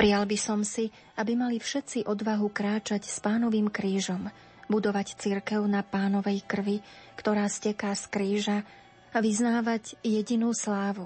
[0.00, 0.88] Prijal by som si,
[1.20, 4.32] aby mali všetci odvahu kráčať s pánovým krížom,
[4.72, 6.80] budovať cirkev na pánovej krvi,
[7.20, 8.58] ktorá steká z kríža
[9.12, 11.04] a vyznávať jedinú slávu,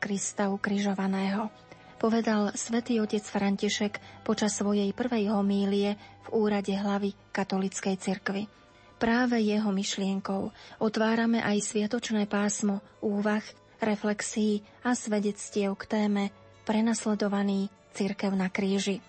[0.00, 1.52] Krista ukrižovaného,
[2.00, 8.48] povedal svätý otec František počas svojej prvej homílie v úrade hlavy katolickej cirkvy.
[8.96, 10.48] Práve jeho myšlienkou
[10.80, 13.44] otvárame aj sviatočné pásmo úvah,
[13.84, 16.32] reflexí a svedectiev k téme
[16.64, 19.02] prenasledovaný Církev na kríži.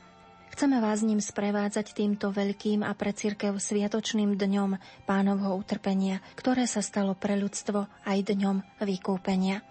[0.51, 4.75] Chceme vás ním sprevádzať týmto veľkým a pre církev sviatočným dňom
[5.07, 9.63] pánovho utrpenia, ktoré sa stalo pre ľudstvo aj dňom vykúpenia.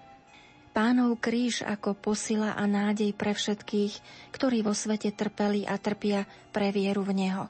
[0.70, 3.94] Pánov kríž ako posila a nádej pre všetkých,
[4.33, 6.24] ktorí vo svete trpeli a trpia
[6.55, 7.45] pre vieru v Neho.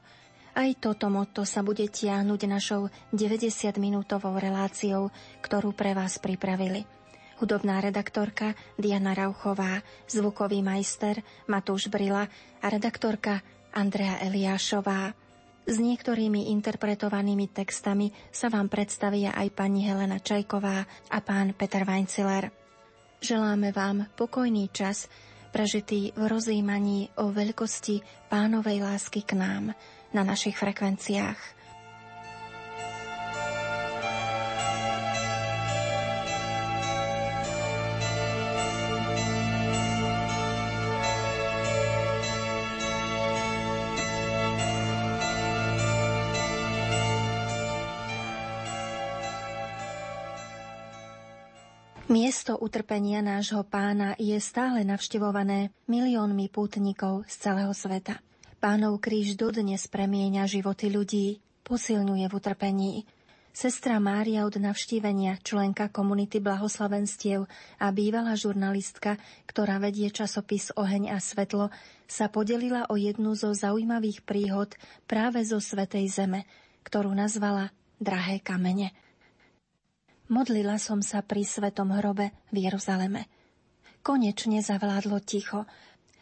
[0.51, 5.07] Aj toto motto sa bude tiahnuť našou 90-minútovou reláciou,
[5.39, 7.00] ktorú pre vás pripravili
[7.41, 12.29] hudobná redaktorka Diana Rauchová, zvukový majster Matúš Brila
[12.61, 13.41] a redaktorka
[13.73, 15.17] Andrea Eliášová.
[15.65, 22.53] S niektorými interpretovanými textami sa vám predstavia aj pani Helena Čajková a pán Peter Weinciler.
[23.21, 25.05] Želáme vám pokojný čas,
[25.53, 29.77] prežitý v rozjímaní o veľkosti pánovej lásky k nám
[30.09, 31.60] na našich frekvenciách.
[52.11, 58.19] Miesto utrpenia nášho pána je stále navštevované miliónmi pútnikov z celého sveta.
[58.59, 62.91] Pánov kríž dodnes premieňa životy ľudí, posilňuje v utrpení.
[63.55, 67.47] Sestra Mária od navštívenia, členka komunity blahoslavenstiev
[67.79, 69.15] a bývalá žurnalistka,
[69.47, 71.71] ktorá vedie časopis Oheň a svetlo,
[72.11, 74.75] sa podelila o jednu zo zaujímavých príhod
[75.07, 76.43] práve zo Svetej Zeme,
[76.83, 77.71] ktorú nazvala
[78.03, 78.91] Drahé kamene.
[80.31, 83.27] Modlila som sa pri svetom hrobe v Jeruzaleme.
[83.99, 85.67] Konečne zavládlo ticho,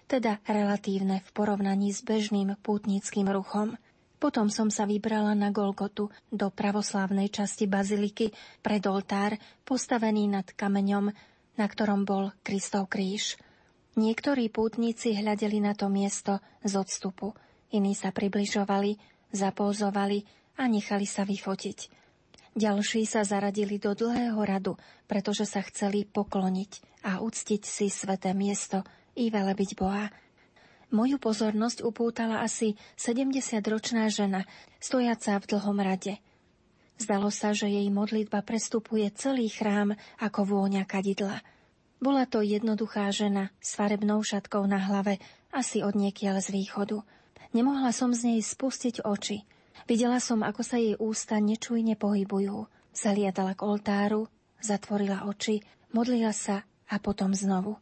[0.09, 3.77] teda relatívne v porovnaní s bežným pútnickým ruchom.
[4.17, 8.33] Potom som sa vybrala na Golgotu do pravoslávnej časti baziliky
[8.65, 11.13] pred oltár, postavený nad kameňom,
[11.61, 13.37] na ktorom bol Kristov kríž.
[13.93, 17.37] Niektorí pútnici hľadeli na to miesto z odstupu,
[17.69, 18.97] iní sa približovali,
[19.37, 20.25] zapózovali
[20.57, 21.98] a nechali sa vyfotiť.
[22.57, 24.73] Ďalší sa zaradili do dlhého radu,
[25.05, 28.81] pretože sa chceli pokloniť a uctiť si sveté miesto
[29.13, 30.09] i velebiť Boha.
[30.89, 34.49] Moju pozornosť upútala asi 70-ročná žena,
[34.81, 36.17] stojaca v dlhom rade.
[36.97, 41.45] Zdalo sa, že jej modlitba prestupuje celý chrám ako vôňa kadidla.
[42.01, 45.21] Bola to jednoduchá žena s farebnou šatkou na hlave,
[45.53, 47.05] asi od niekiaľ z východu.
[47.53, 49.45] Nemohla som z nej spustiť oči–
[49.89, 52.69] Videla som, ako sa jej ústa nečujne pohybujú.
[52.93, 54.29] Zaliadala k oltáru,
[54.61, 55.65] zatvorila oči,
[55.97, 57.73] modlila sa a potom znovu.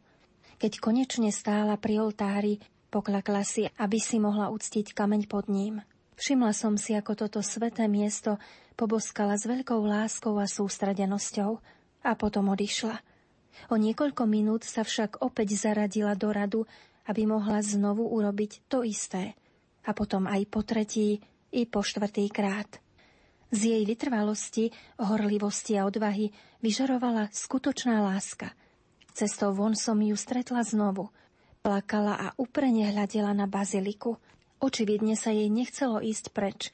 [0.56, 5.84] Keď konečne stála pri oltári, poklakla si, aby si mohla uctiť kameň pod ním.
[6.16, 8.40] Všimla som si, ako toto sveté miesto
[8.72, 11.60] poboskala s veľkou láskou a sústradenosťou
[12.08, 13.04] a potom odišla.
[13.68, 16.64] O niekoľko minút sa však opäť zaradila do radu,
[17.04, 19.36] aby mohla znovu urobiť to isté.
[19.84, 21.20] A potom aj po tretí
[21.52, 22.80] i po štvrtý krát.
[23.48, 28.52] Z jej vytrvalosti, horlivosti a odvahy vyžarovala skutočná láska.
[29.16, 31.08] Cestou von som ju stretla znovu.
[31.64, 34.20] Plakala a uprene hľadela na baziliku.
[34.60, 36.70] Očividne sa jej nechcelo ísť preč.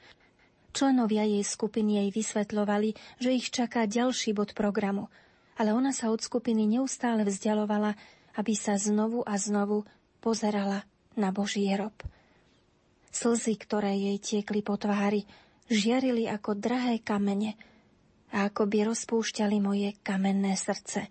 [0.75, 5.07] Členovia jej skupiny jej vysvetľovali, že ich čaká ďalší bod programu,
[5.55, 7.95] ale ona sa od skupiny neustále vzdialovala,
[8.35, 9.87] aby sa znovu a znovu
[10.19, 10.83] pozerala
[11.15, 11.95] na Boží hrob.
[13.15, 15.23] Slzy, ktoré jej tiekli po tvári,
[15.71, 17.55] žiarili ako drahé kamene
[18.35, 21.07] a ako by rozpúšťali moje kamenné srdce.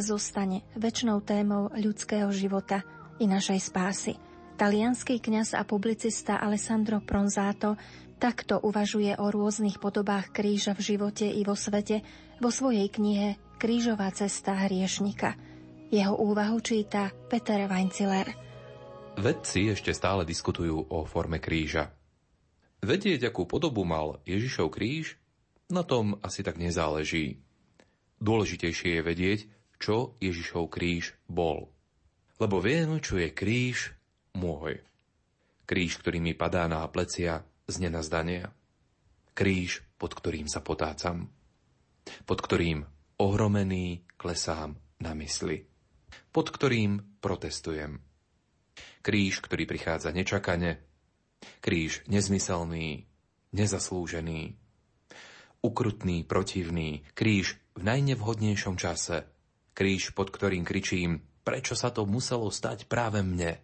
[0.00, 2.82] Zostane väčšnou témou ľudského života
[3.18, 4.14] i našej spásy.
[4.58, 7.78] Talianský kňaz a publicista Alessandro Pronzato
[8.18, 12.02] takto uvažuje o rôznych podobách kríža v živote i vo svete
[12.42, 15.34] vo svojej knihe Krížová cesta hriešnika.
[15.90, 18.30] Jeho úvahu číta Peter Weinziller.
[19.18, 21.90] Vedci ešte stále diskutujú o forme kríža.
[22.78, 25.18] Vedieť, akú podobu mal Ježišov kríž,
[25.66, 27.42] na tom asi tak nezáleží.
[28.22, 29.40] Dôležitejšie je vedieť,
[29.78, 31.70] čo Ježišov kríž bol.
[32.38, 33.94] Lebo viem, čo je kríž
[34.38, 34.78] môj.
[35.66, 38.50] Kríž, ktorý mi padá na plecia z nenazdania.
[39.34, 41.30] Kríž, pod ktorým sa potácam.
[42.24, 42.86] Pod ktorým
[43.18, 45.66] ohromený klesám na mysli.
[46.30, 48.00] Pod ktorým protestujem.
[49.02, 50.82] Kríž, ktorý prichádza nečakane.
[51.62, 53.06] Kríž nezmyselný,
[53.54, 54.58] nezaslúžený.
[55.62, 57.02] Ukrutný, protivný.
[57.14, 59.26] Kríž v najnevhodnejšom čase.
[59.78, 63.62] Kríž, pod ktorým kričím, prečo sa to muselo stať práve mne.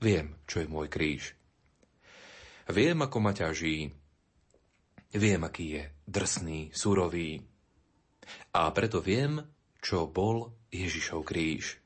[0.00, 1.36] Viem, čo je môj kríž.
[2.72, 3.92] Viem, ako ma ťaží.
[5.12, 7.44] Viem, aký je drsný, surový,
[8.52, 9.40] a preto viem,
[9.80, 11.80] čo bol Ježišov kríž.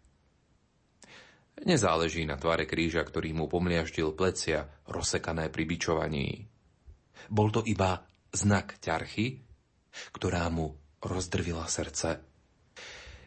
[1.63, 6.29] Nezáleží na tvare kríža, ktorý mu pomliaždil plecia, rozsekané pri bičovaní.
[7.31, 8.03] Bol to iba
[8.35, 9.39] znak ťarchy,
[10.11, 12.32] ktorá mu rozdrvila srdce.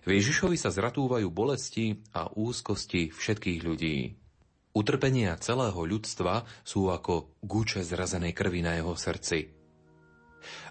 [0.05, 4.13] V Ježišovi sa zratúvajú bolesti a úzkosti všetkých ľudí.
[4.77, 9.49] Utrpenia celého ľudstva sú ako guče zrazenej krvi na jeho srdci.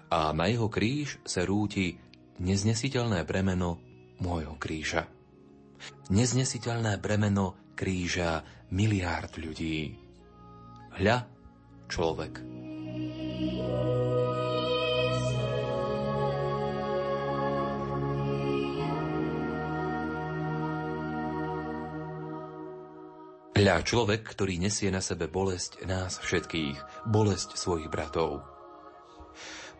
[0.07, 1.99] A na jeho kríž sa rúti
[2.39, 3.81] neznesiteľné bremeno
[4.23, 5.11] môjho kríža.
[6.07, 8.39] Neznesiteľné bremeno kríža
[8.71, 9.99] miliárd ľudí.
[10.95, 11.27] Hľa,
[11.91, 12.64] človek.
[23.65, 28.45] Hľa človek, ktorý nesie na sebe bolesť nás všetkých, bolesť svojich bratov.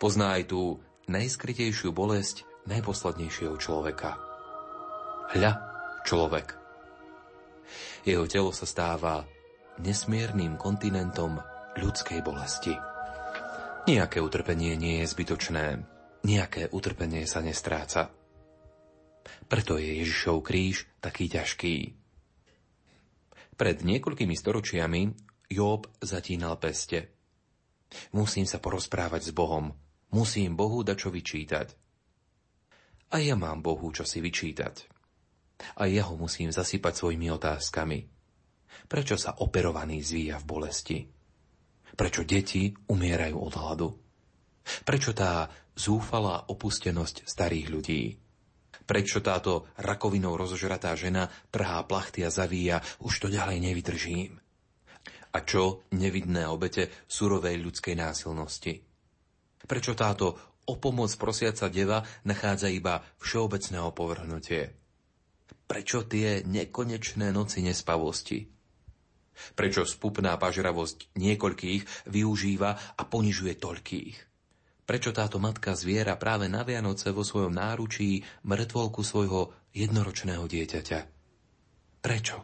[0.02, 4.18] Pozná aj tú najskrytejšiu bolesť najposlednejšieho človeka.
[5.38, 5.52] Hľa,
[6.02, 6.58] človek.
[8.10, 9.22] Jeho telo sa stáva
[9.78, 11.38] nesmiernym kontinentom
[11.78, 12.74] ľudskej bolesti.
[13.86, 15.86] Nijaké utrpenie nie je zbytočné,
[16.26, 18.10] nejaké utrpenie sa nestráca.
[19.46, 22.05] Preto je Ježišov kríž taký ťažký.
[23.56, 25.02] Pred niekoľkými storočiami
[25.52, 27.16] Job zatínal peste.
[28.12, 29.72] Musím sa porozprávať s Bohom,
[30.16, 31.75] Musím Bohu dačo vyčítať.
[33.12, 34.88] A ja mám Bohu čo si vyčítať.
[35.75, 38.00] A ja ho musím zasypať svojimi otázkami.
[38.88, 41.00] Prečo sa operovaný zvíja v bolesti?
[41.96, 43.90] Prečo deti umierajú od hladu?
[44.88, 48.01] Prečo tá zúfalá opustenosť starých ľudí?
[48.84, 54.36] Prečo táto rakovinou rozožratá žena trhá plachty a zavíja, už to ďalej nevydržím?
[55.36, 58.84] A čo nevidné obete surovej ľudskej násilnosti?
[59.63, 60.36] Prečo táto
[60.67, 64.72] o pomoc prosiaca deva nachádza iba všeobecného povrhnutie?
[65.65, 68.48] Prečo tie nekonečné noci nespavosti?
[69.58, 74.35] Prečo spupná pažravosť niekoľkých využíva a ponižuje toľkých?
[74.86, 81.00] Prečo táto matka zviera práve na Vianoce vo svojom náručí mŕtvolku svojho jednoročného dieťaťa?
[82.06, 82.38] Prečo?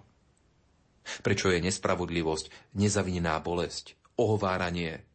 [1.21, 5.05] Prečo je nespravodlivosť, nezavinená bolesť, ohováranie,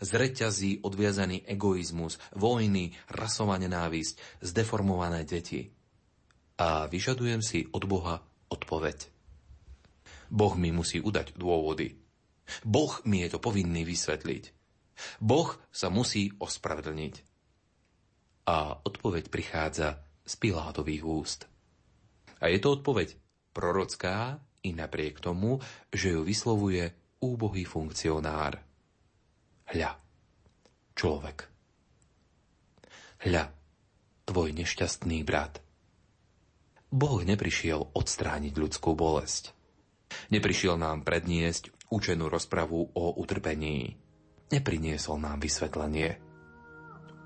[0.00, 5.72] z reťazí odviazaný egoizmus, vojny, rasová nenávisť, zdeformované deti.
[6.56, 9.12] A vyžadujem si od Boha odpoveď.
[10.32, 11.96] Boh mi musí udať dôvody.
[12.64, 14.55] Boh mi je to povinný vysvetliť.
[15.20, 17.14] Boh sa musí ospravedlniť.
[18.46, 21.40] A odpoveď prichádza z Pilátových úst.
[22.38, 23.16] A je to odpoveď
[23.56, 28.60] prorocká i napriek tomu, že ju vyslovuje úbohý funkcionár.
[29.66, 29.98] Hľa,
[30.94, 31.48] človek.
[33.26, 33.50] Hľa,
[34.28, 35.58] tvoj nešťastný brat.
[36.92, 39.50] Boh neprišiel odstrániť ľudskú bolesť.
[40.30, 43.98] Neprišiel nám predniesť učenú rozpravu o utrpení.
[44.46, 46.22] Nepriniesol nám vysvetlenie.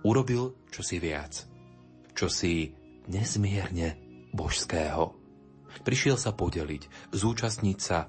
[0.08, 1.44] Urobil čosi viac.
[2.16, 2.72] Čosi
[3.12, 4.00] nezmierne
[4.32, 5.12] božského.
[5.84, 8.08] Prišiel sa podeliť, zúčastniť sa,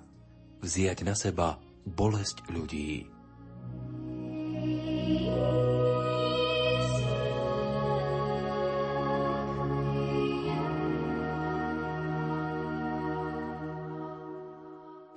[0.64, 3.12] vziať na seba bolesť ľudí.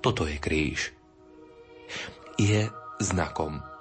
[0.05, 0.93] Toto je kríž.
[2.37, 2.69] Je
[3.01, 3.74] znakom.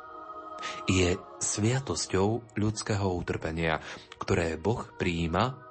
[0.83, 3.79] Je sviatosťou ľudského utrpenia,
[4.19, 5.63] ktoré Boh prijíma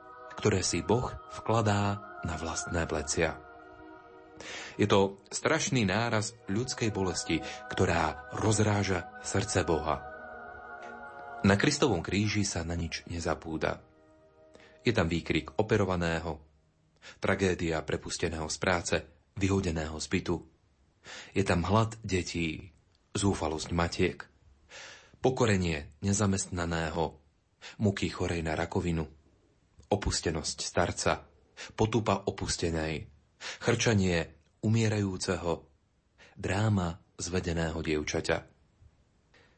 [0.42, 3.37] ktoré si Boh vkladá na vlastné plecia.
[4.81, 7.38] Je to strašný náraz ľudskej bolesti,
[7.71, 10.02] ktorá rozráža srdce Boha.
[11.47, 13.83] Na Kristovom kríži sa na nič nezapúda.
[14.83, 16.42] Je tam výkrik operovaného,
[17.23, 18.97] tragédia prepusteného z práce,
[19.38, 20.37] vyhodeného z bytu.
[21.35, 22.75] Je tam hlad detí,
[23.14, 24.19] zúfalosť matiek,
[25.23, 27.14] pokorenie nezamestnaného,
[27.79, 29.07] muky chorej na rakovinu,
[29.87, 31.23] opustenosť starca,
[31.79, 33.07] potupa opustenej,
[33.62, 34.26] chrčanie
[34.67, 35.62] umierajúceho,
[36.35, 38.38] dráma zvedeného dievčaťa.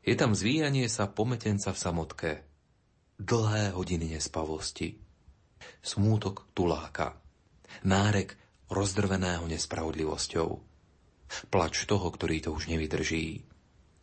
[0.05, 2.31] Je tam zvíjanie sa pometenca v samotke,
[3.17, 5.01] dlhé hodiny nespavosti,
[5.81, 7.17] smútok tuláka,
[7.89, 8.37] nárek
[8.69, 10.49] rozdrveného nespravodlivosťou,
[11.49, 13.49] plač toho, ktorý to už nevydrží,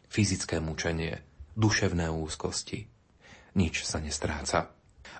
[0.10, 1.22] fyzické mučenie,
[1.56, 2.88] duševné úzkosti.
[3.58, 4.72] Nič sa nestráca.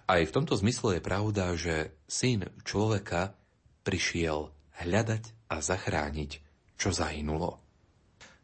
[0.08, 3.36] Aj v tomto zmysle je pravda, že syn človeka
[3.84, 4.52] prišiel
[4.84, 6.32] hľadať a zachrániť,
[6.80, 7.60] čo zahynulo.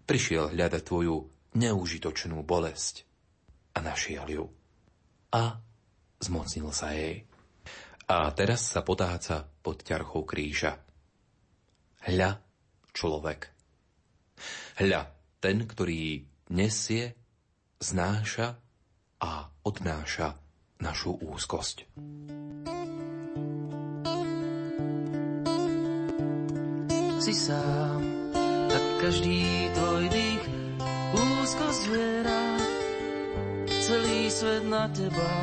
[0.07, 1.15] Prišiel hľadať tvoju
[1.55, 3.03] neužitočnú bolesť
[3.75, 4.45] a našiel ju.
[5.33, 5.59] A
[6.23, 7.27] zmocnil sa jej.
[8.07, 10.79] A teraz sa potáca pod ťarchou kríža.
[12.07, 12.39] Hľa
[12.95, 13.51] človek.
[14.79, 15.01] Hľa
[15.43, 16.23] ten, ktorý
[16.55, 17.13] nesie,
[17.77, 18.57] znáša
[19.21, 20.37] a odnáša
[20.81, 21.85] našu úzkosť.
[27.17, 28.01] Si sám,
[28.69, 30.43] tak každý tvoj dých
[31.11, 32.43] úzkosť zviera.
[33.87, 35.33] Celý svet na teba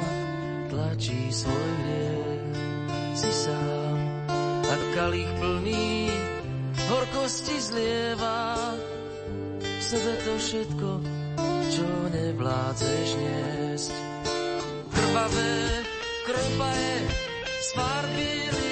[0.70, 2.56] tlačí svoj hriech.
[3.14, 3.98] Si sám,
[4.64, 6.10] tak kalich plný
[6.88, 8.74] horkosti zlieva.
[9.60, 10.88] V sebe to všetko,
[11.74, 13.90] čo nevládzeš niesť
[14.94, 15.82] krvavé
[16.22, 16.94] kropaje
[17.66, 18.63] sfarbili krásu.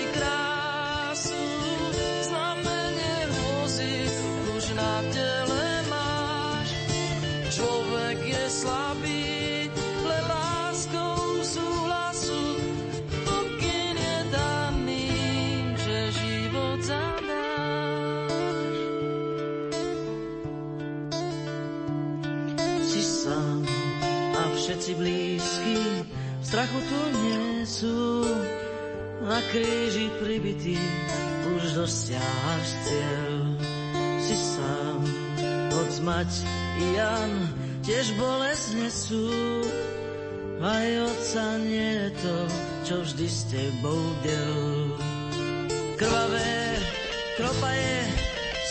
[26.72, 28.24] Strachu tu nie sú.
[29.22, 30.78] Na kríži pribitý
[31.54, 33.34] už dosiahaš cieľ.
[34.18, 35.00] Si sám,
[35.70, 36.30] hoď mať
[36.80, 37.32] i Jan
[37.86, 39.30] tiež bolesť nesú.
[40.62, 42.36] Aj otca nie je to,
[42.86, 44.62] čo vždy s tebou del.
[45.98, 46.78] Krvavé
[47.38, 47.98] kropaje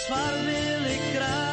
[0.04, 1.51] sfarbili krát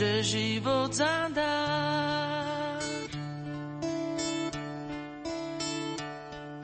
[0.00, 2.80] že život zadáš.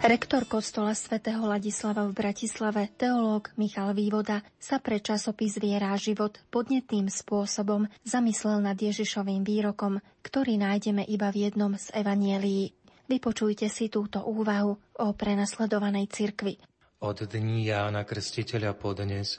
[0.01, 7.13] Rektor kostola svätého Ladislava v Bratislave, teológ Michal Vývoda, sa pre časopis Vierá život podnetným
[7.13, 12.73] spôsobom zamyslel nad Ježišovým výrokom, ktorý nájdeme iba v jednom z evanielií.
[13.05, 16.57] Vypočujte si túto úvahu o prenasledovanej cirkvi.
[17.05, 19.37] Od dní Jána Krstiteľa podnes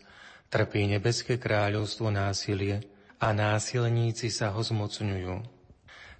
[0.54, 2.78] trpí nebeské kráľovstvo násilie–
[3.18, 5.36] a násilníci sa ho zmocňujú.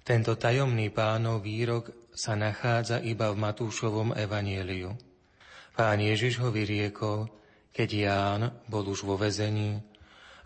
[0.02, 4.96] Tento tajomný pánov výrok sa nachádza iba v Matúšovom evanieliu.
[5.78, 7.30] Pán Ježiš ho vyriekol,
[7.70, 9.78] keď Ján bol už vo vezení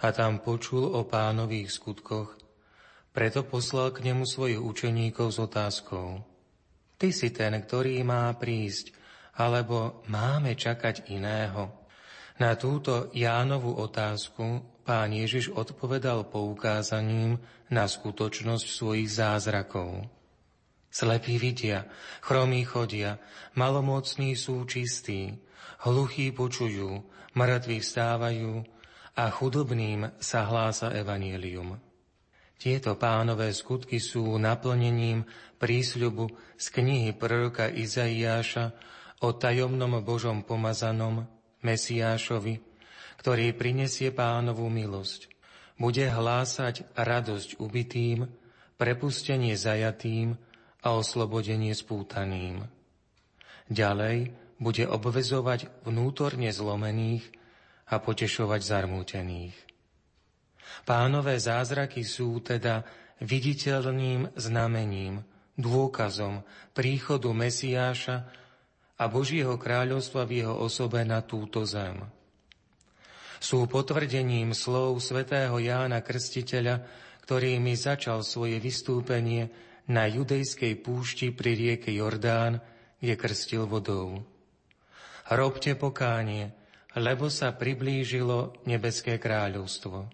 [0.05, 2.37] a tam počul o pánových skutkoch,
[3.15, 6.21] preto poslal k nemu svojich učeníkov s otázkou.
[7.01, 8.93] Ty si ten, ktorý má prísť,
[9.41, 11.73] alebo máme čakať iného?
[12.37, 17.39] Na túto Jánovú otázku pán Ježiš odpovedal poukázaním
[17.71, 20.07] na skutočnosť svojich zázrakov.
[20.93, 21.89] Slepí vidia,
[22.21, 23.17] chromí chodia,
[23.57, 25.41] malomocní sú čistí,
[25.89, 27.01] hluchí počujú,
[27.33, 28.61] mŕtvi vstávajú
[29.17, 31.81] a chudobným sa hlása evanielium.
[32.61, 35.27] Tieto pánové skutky sú naplnením
[35.59, 38.71] prísľubu z knihy proroka Izaiáša
[39.25, 41.27] o tajomnom Božom pomazanom
[41.67, 42.72] Mesiášovi,
[43.23, 45.31] ktorý prinesie pánovú milosť.
[45.79, 48.27] Bude hlásať radosť ubitým,
[48.75, 50.35] prepustenie zajatým
[50.83, 52.67] a oslobodenie spútaným.
[53.71, 57.23] Ďalej bude obvezovať vnútorne zlomených
[57.95, 59.55] a potešovať zarmútených.
[60.83, 62.83] Pánové zázraky sú teda
[63.23, 65.23] viditeľným znamením,
[65.55, 66.43] dôkazom
[66.75, 68.27] príchodu Mesiáša
[68.99, 72.03] a Božieho kráľovstva v jeho osobe na túto zem.
[73.43, 76.79] Sú potvrdením slov svätého Jána Krstiteľa,
[77.27, 79.51] ktorými začal svoje vystúpenie
[79.91, 82.63] na judejskej púšti pri rieke Jordán,
[83.03, 84.23] kde krstil vodou.
[85.27, 86.55] Robte pokánie,
[86.95, 90.07] lebo sa priblížilo nebeské kráľovstvo.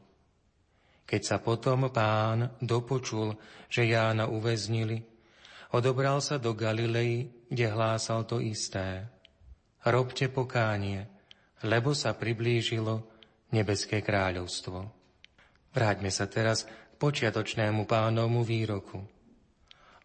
[1.05, 3.37] Keď sa potom pán dopočul,
[3.69, 5.05] že Jána uväznili,
[5.77, 9.05] odobral sa do Galilei, kde hlásal to isté.
[9.85, 11.09] Robte pokánie,
[11.65, 13.08] lebo sa priblížilo
[13.53, 14.89] nebeské kráľovstvo.
[15.73, 19.05] Vráťme sa teraz k počiatočnému pánovmu výroku.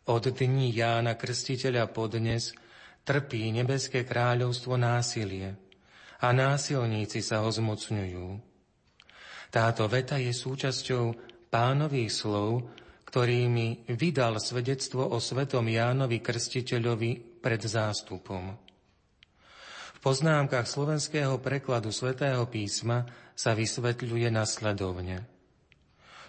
[0.03, 2.51] Od dní Jána Krstiteľa podnes
[3.07, 5.55] trpí nebeské kráľovstvo násilie
[6.19, 8.27] a násilníci sa ho zmocňujú.
[9.51, 11.15] Táto veta je súčasťou
[11.51, 12.67] pánových slov,
[13.05, 18.62] ktorými vydal svedectvo o svetom Jánovi Krstiteľovi pred zástupom.
[20.03, 23.07] Poznámkach slovenského prekladu svätého písma
[23.39, 25.23] sa vysvetľuje nasledovne.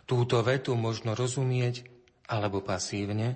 [0.06, 1.82] Túto vetu možno rozumieť
[2.30, 3.34] alebo pasívne.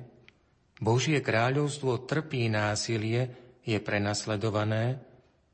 [0.79, 3.35] Božie kráľovstvo trpí násilie,
[3.67, 5.03] je prenasledované,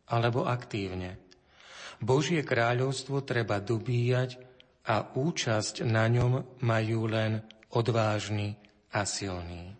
[0.04, 1.16] alebo aktívne.
[2.04, 4.36] Božie kráľovstvo treba dobíjať
[4.84, 7.40] a účasť na ňom majú len
[7.72, 8.60] odvážni
[8.92, 9.72] a silní.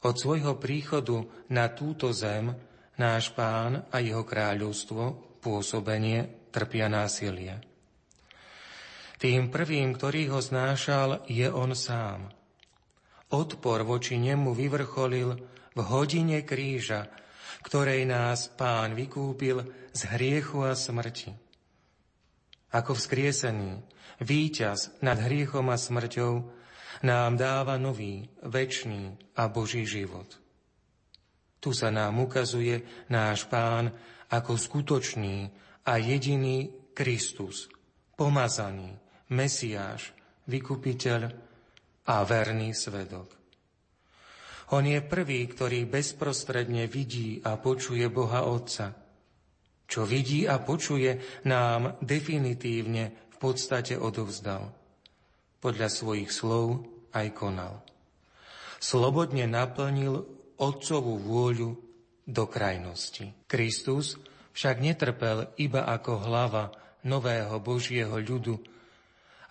[0.00, 2.56] Od svojho príchodu na túto zem
[2.96, 7.60] náš pán a jeho kráľovstvo, pôsobenie, trpia násilie.
[9.16, 12.28] Tým prvým, ktorý ho znášal, je on sám.
[13.32, 15.40] Odpor voči nemu vyvrcholil
[15.72, 17.08] v hodine kríža,
[17.64, 21.34] ktorej nás Pán vykúpil z hriechu a smrti.
[22.70, 23.82] Ako vzkriesený,
[24.22, 26.32] víťaz nad hriechom a smrťou,
[27.02, 30.45] nám dáva nový, večný a Boží život.
[31.60, 33.90] Tu sa nám ukazuje náš Pán
[34.30, 35.50] ako skutočný
[35.86, 37.70] a jediný Kristus,
[38.18, 38.96] pomazaný,
[39.30, 40.14] Mesiáš,
[40.46, 41.20] vykupiteľ
[42.06, 43.34] a verný svedok.
[44.74, 48.98] On je prvý, ktorý bezprostredne vidí a počuje Boha Otca.
[49.86, 54.74] Čo vidí a počuje, nám definitívne v podstate odovzdal.
[55.62, 56.82] Podľa svojich slov
[57.14, 57.86] aj konal.
[58.82, 61.70] Slobodne naplnil Otcovú vôľu
[62.24, 63.32] do krajnosti.
[63.44, 64.16] Kristus
[64.56, 66.72] však netrpel iba ako hlava
[67.04, 68.56] nového Božieho ľudu,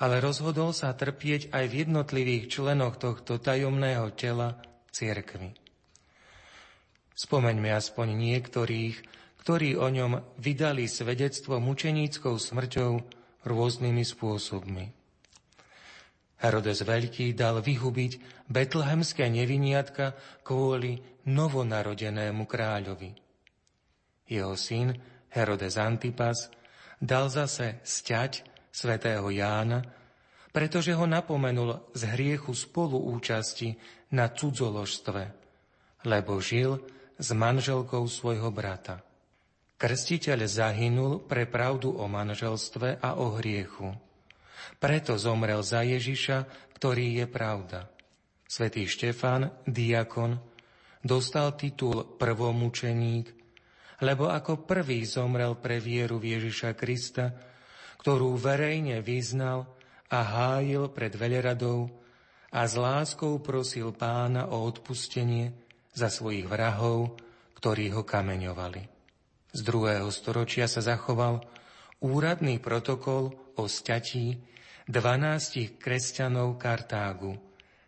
[0.01, 4.59] ale rozhodol sa trpieť aj v jednotlivých členoch tohto tajomného tela
[4.91, 5.55] cirkvi.
[7.15, 8.95] Spomeňme aspoň niektorých,
[9.45, 12.91] ktorí o ňom vydali svedectvo mučeníckou smrťou
[13.45, 14.94] rôznymi spôsobmi.
[16.45, 20.13] Herodes Veľký dal vyhubiť betlehemské neviniatka
[20.45, 23.17] kvôli novonarodenému kráľovi.
[24.29, 24.93] Jeho syn
[25.33, 26.53] Herodes Antipas
[27.01, 29.81] dal zase sťať svätého Jána,
[30.53, 33.73] pretože ho napomenul z hriechu spoluúčasti
[34.13, 35.23] na cudzoložstve,
[36.05, 36.77] lebo žil
[37.17, 39.01] s manželkou svojho brata.
[39.75, 44.04] Krstiteľ zahynul pre pravdu o manželstve a o hriechu.
[44.77, 47.89] Preto zomrel za Ježiša, ktorý je pravda.
[48.45, 50.37] Svetý Štefan, diakon,
[51.01, 53.33] dostal titul prvomučeník,
[54.03, 57.31] lebo ako prvý zomrel pre vieru v Ježiša Krista,
[58.01, 59.65] ktorú verejne vyznal
[60.13, 61.89] a hájil pred veľradou
[62.53, 65.57] a s láskou prosil pána o odpustenie
[65.95, 67.17] za svojich vrahov,
[67.57, 68.81] ktorí ho kameňovali.
[69.55, 71.39] Z druhého storočia sa zachoval
[72.03, 74.54] úradný protokol o sťatí
[74.85, 77.33] 12 kresťanov Kartágu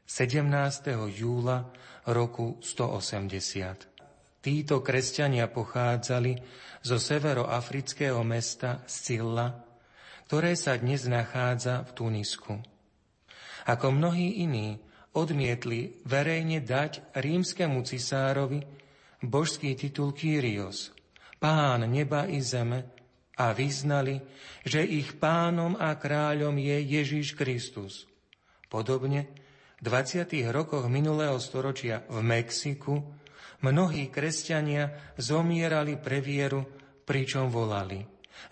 [0.09, 0.97] 17.
[1.13, 1.69] júla
[2.09, 4.41] roku 180.
[4.41, 6.41] Títo kresťania pochádzali
[6.81, 9.61] zo severoafrického mesta Scilla,
[10.25, 12.57] ktoré sa dnes nachádza v Tunisku.
[13.69, 14.81] Ako mnohí iní
[15.13, 18.65] odmietli verejne dať rímskemu cisárovi
[19.21, 20.97] božský titul Kyrios,
[21.37, 22.96] pán neba i zeme,
[23.37, 24.19] a vyznali,
[24.65, 28.09] že ich pánom a kráľom je Ježíš Kristus,
[28.67, 29.31] Podobne
[29.79, 30.27] v 20.
[30.51, 32.99] rokoch minulého storočia v Mexiku
[33.63, 36.67] mnohí kresťania zomierali pre vieru,
[37.07, 38.03] pričom volali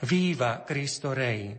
[0.08, 1.52] Viva Cristo Rei!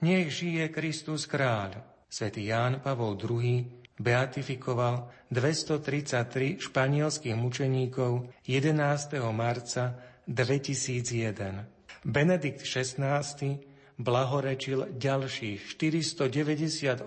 [0.00, 1.84] Nech žije Kristus kráľ!
[2.08, 3.68] Svetý Ján Pavol II
[4.00, 9.20] beatifikoval 233 španielských mučeníkov 11.
[9.36, 11.77] marca 2001.
[12.04, 13.58] Benedikt XVI
[13.98, 17.02] blahorečil ďalších 498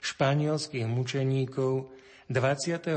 [0.00, 1.92] španielských mučeníkov
[2.30, 2.94] 28.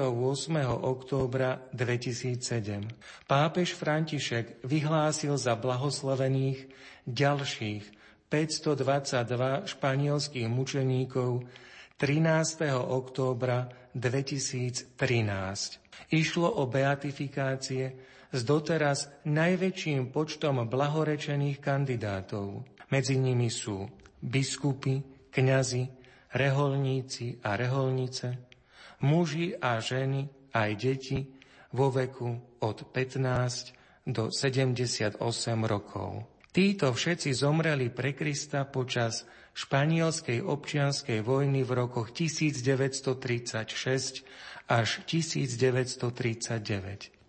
[0.78, 2.86] októbra 2007.
[3.26, 6.70] Pápež František vyhlásil za blahoslavených
[7.10, 7.84] ďalších
[8.30, 11.50] 522 španielských mučeníkov
[11.98, 12.78] 13.
[12.78, 14.94] októbra 2013.
[16.14, 22.66] Išlo o beatifikácie s doteraz najväčším počtom blahorečených kandidátov.
[22.90, 23.86] Medzi nimi sú
[24.26, 25.86] biskupy, kňazi,
[26.34, 28.42] reholníci a reholnice,
[29.06, 31.30] muži a ženy, aj deti
[31.74, 35.22] vo veku od 15 do 78
[35.70, 36.26] rokov.
[36.54, 39.26] Títo všetci zomreli pre Krista počas
[39.58, 44.22] španielskej občianskej vojny v rokoch 1936
[44.70, 47.23] až 1939.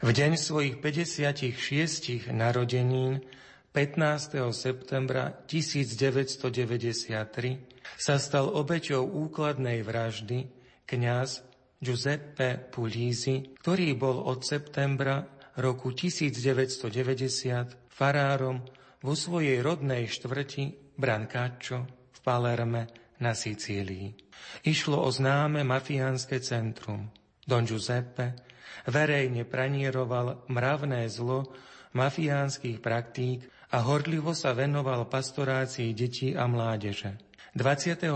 [0.00, 3.20] V deň svojich 56 narodenín
[3.76, 4.48] 15.
[4.56, 7.20] septembra 1993
[8.00, 10.48] sa stal obeťou úkladnej vraždy
[10.88, 11.44] kňaz
[11.84, 15.20] Giuseppe Pulisi, ktorý bol od septembra
[15.60, 18.64] roku 1990 farárom
[19.04, 22.88] vo svojej rodnej štvrti Brancaccio v Palerme
[23.20, 24.16] na Sicílii.
[24.64, 27.12] Išlo o známe mafiánske centrum.
[27.44, 28.48] Don Giuseppe
[28.86, 31.50] verejne pranieroval mravné zlo
[31.94, 37.18] mafiánskych praktík a horlivo sa venoval pastorácii detí a mládeže.
[37.54, 38.10] 25.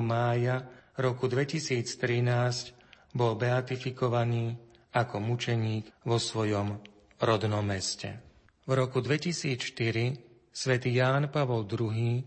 [0.00, 0.64] mája
[1.00, 4.56] roku 2013 bol beatifikovaný
[4.92, 6.80] ako mučeník vo svojom
[7.20, 8.20] rodnom meste.
[8.68, 12.20] V roku 2004 svätý Ján Pavol II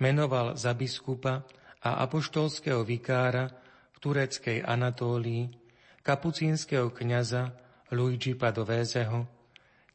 [0.00, 1.48] menoval za biskupa
[1.80, 3.48] a apoštolského vikára
[3.94, 5.67] v tureckej Anatólii
[6.02, 7.54] kapucínskeho kňaza
[7.94, 9.24] Luigi Padovézeho,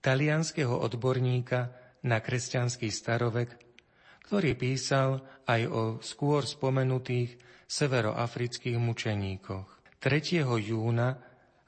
[0.02, 3.56] talianského odborníka na kresťanský starovek,
[4.28, 7.38] ktorý písal aj o skôr spomenutých
[7.68, 9.68] severoafrických mučeníkoch.
[10.04, 10.44] 3.
[10.44, 11.16] júna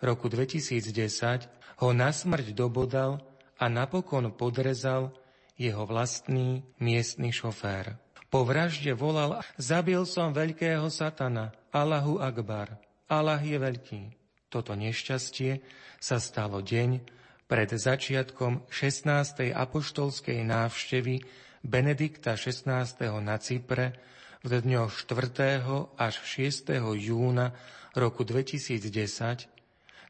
[0.03, 3.23] roku 2010 ho na smrť dobodal
[3.55, 5.15] a napokon podrezal
[5.55, 7.95] jeho vlastný miestny šofér.
[8.27, 12.75] Po vražde volal, zabil som veľkého satana, Allahu Akbar,
[13.07, 14.24] Allah je veľký.
[14.55, 15.59] Toto nešťastie
[15.99, 17.03] sa stalo deň
[17.43, 19.51] pred začiatkom 16.
[19.51, 21.27] apoštolskej návštevy
[21.59, 22.87] Benedikta XVI.
[23.19, 23.99] na Cypre
[24.47, 25.59] v dňoch 4.
[25.99, 26.71] až 6.
[26.95, 27.51] júna
[27.99, 29.51] roku 2010,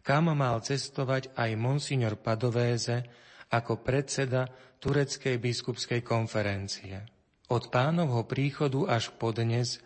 [0.05, 3.01] kam mal cestovať aj monsignor Padovéze
[3.49, 4.45] ako predseda
[4.77, 7.01] Tureckej biskupskej konferencie.
[7.49, 9.81] Od pánovho príchodu až po dnes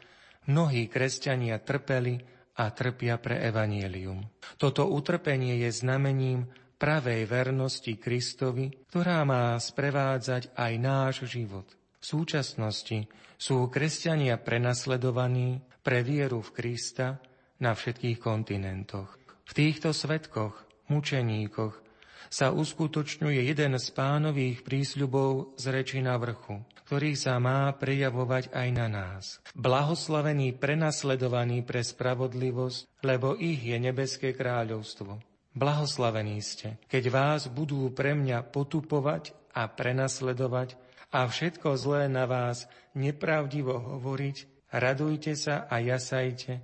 [0.52, 4.19] mnohí kresťania trpeli a trpia pre evanílium.
[4.60, 11.67] Toto utrpenie je znamením pravej vernosti Kristovi, ktorá má sprevádzať aj náš život.
[12.00, 13.08] V súčasnosti
[13.39, 17.19] sú kresťania prenasledovaní pre vieru v Krista
[17.63, 19.19] na všetkých kontinentoch.
[19.48, 21.88] V týchto svetkoch, mučeníkoch,
[22.30, 28.68] sa uskutočňuje jeden z pánových prísľubov z reči na vrchu ktorý sa má prejavovať aj
[28.74, 29.38] na nás.
[29.54, 35.22] Blahoslavení prenasledovaní pre spravodlivosť, lebo ich je nebeské kráľovstvo.
[35.54, 40.82] Blahoslavení ste, keď vás budú pre mňa potupovať a prenasledovať
[41.13, 42.65] a všetko zlé na vás
[42.98, 46.58] nepravdivo hovoriť, radujte sa a jasajte,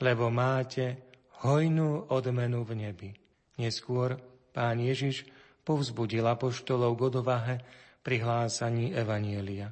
[0.00, 0.96] lebo máte
[1.44, 3.10] hojnú odmenu v nebi.
[3.60, 4.16] Neskôr
[4.58, 5.22] pán Ježiš
[5.62, 7.62] povzbudil apoštolov k
[8.02, 9.70] pri hlásaní Evanielia.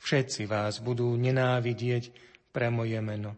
[0.00, 2.08] Všetci vás budú nenávidieť
[2.48, 3.36] pre moje meno.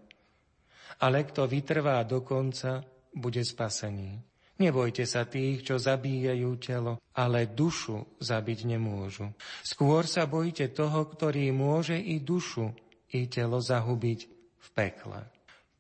[1.03, 4.23] Ale kto vytrvá do konca, bude spasený.
[4.63, 9.35] Nebojte sa tých, čo zabíjajú telo, ale dušu zabiť nemôžu.
[9.67, 12.71] Skôr sa bojte toho, ktorý môže i dušu,
[13.11, 14.21] i telo zahubiť
[14.63, 15.27] v pekle.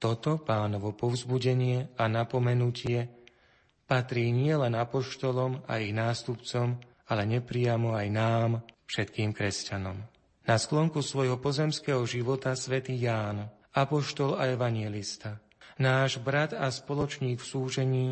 [0.03, 3.24] Toto pánovo povzbudenie a napomenutie
[3.85, 8.51] patrí nielen apoštolom a ich nástupcom, ale nepriamo aj nám,
[8.89, 9.97] všetkým kresťanom.
[10.45, 15.41] Na sklonku svojho pozemského života svätý Ján, apoštol a evangelista,
[15.81, 18.09] náš brat a spoločník v súžení,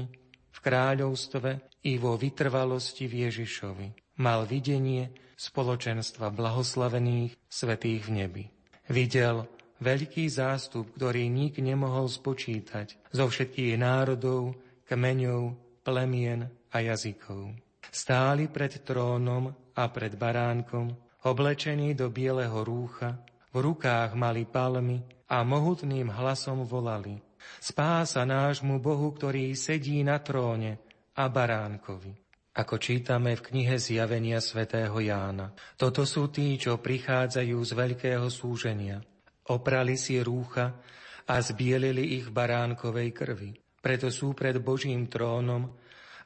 [0.52, 4.16] v kráľovstve i vo vytrvalosti v Ježišovi.
[4.20, 8.44] Mal videnie spoločenstva blahoslavených svetých v nebi.
[8.88, 9.48] Videl
[9.82, 14.54] veľký zástup, ktorý nik nemohol spočítať zo všetkých národov,
[14.87, 17.53] kmeňov, plemien a jazykov.
[17.92, 20.95] Stáli pred trónom a pred baránkom,
[21.27, 23.21] oblečení do bieleho rúcha,
[23.53, 27.21] v rukách mali palmy a mohutným hlasom volali–
[27.59, 30.83] Spása nášmu Bohu, ktorý sedí na tróne
[31.14, 32.14] a baránkovi.
[32.53, 35.57] Ako čítame v knihe Zjavenia svätého Jána.
[35.81, 39.01] Toto sú tí, čo prichádzajú z veľkého súženia.
[39.49, 40.77] Oprali si rúcha
[41.25, 43.62] a zbielili ich baránkovej krvi.
[43.83, 45.75] Preto sú pred Božím trónom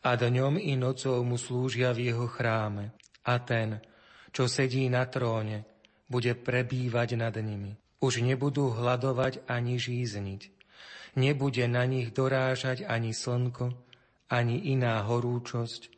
[0.04, 2.92] a dňom i nocou mu slúžia v jeho chráme.
[3.26, 3.80] A ten,
[4.30, 5.64] čo sedí na tróne,
[6.06, 7.74] bude prebývať nad nimi.
[7.98, 10.54] Už nebudú hľadovať ani žízniť
[11.16, 13.72] Nebude na nich dorážať ani slnko,
[14.28, 15.88] ani iná horúčosť,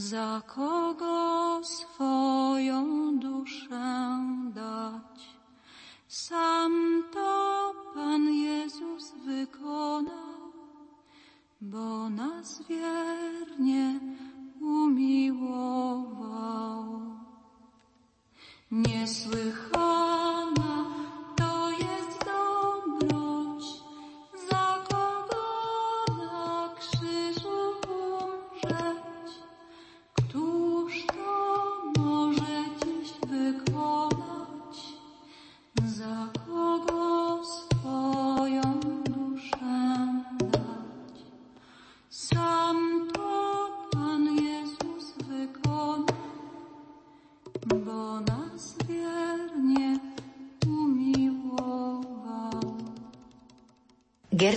[0.01, 1.10] za kogo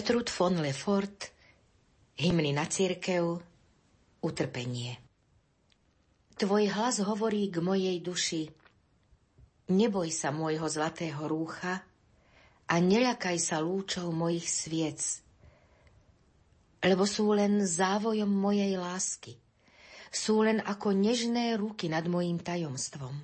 [0.04, 1.32] Gertrud von Lefort,
[2.20, 3.40] hymny na církev,
[4.20, 5.00] utrpenie.
[6.36, 8.52] Tvoj hlas hovorí k mojej duši,
[9.72, 11.88] neboj sa môjho zlatého rúcha
[12.68, 15.24] a neľakaj sa lúčov mojich sviec,
[16.84, 19.40] lebo sú len závojom mojej lásky,
[20.12, 23.24] sú len ako nežné ruky nad mojím tajomstvom.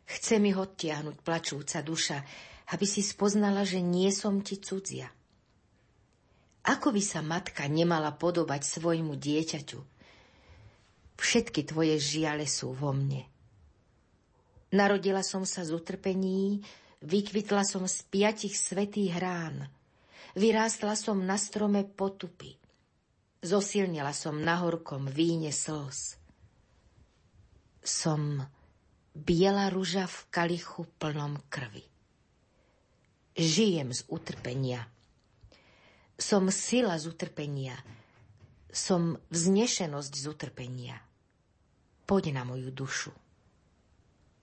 [0.00, 2.24] Chce mi odtiahnuť plačúca duša,
[2.72, 5.12] aby si spoznala, že nie som ti cudzia.
[6.66, 9.80] Ako by sa matka nemala podobať svojmu dieťaťu?
[11.16, 13.22] Všetky tvoje žiale sú vo mne.
[14.74, 16.60] Narodila som sa z utrpení,
[17.06, 19.70] vykvitla som z piatich svetých rán.
[20.34, 22.58] Vyrástla som na strome potupy.
[23.40, 26.18] Zosilnila som na horkom víne slz.
[27.86, 28.42] Som
[29.14, 31.86] biela ruža v kalichu plnom krvi.
[33.38, 34.95] Žijem z utrpenia.
[36.16, 37.76] Som sila z utrpenia.
[38.72, 40.96] Som vznešenosť z utrpenia.
[42.08, 43.12] Poď na moju dušu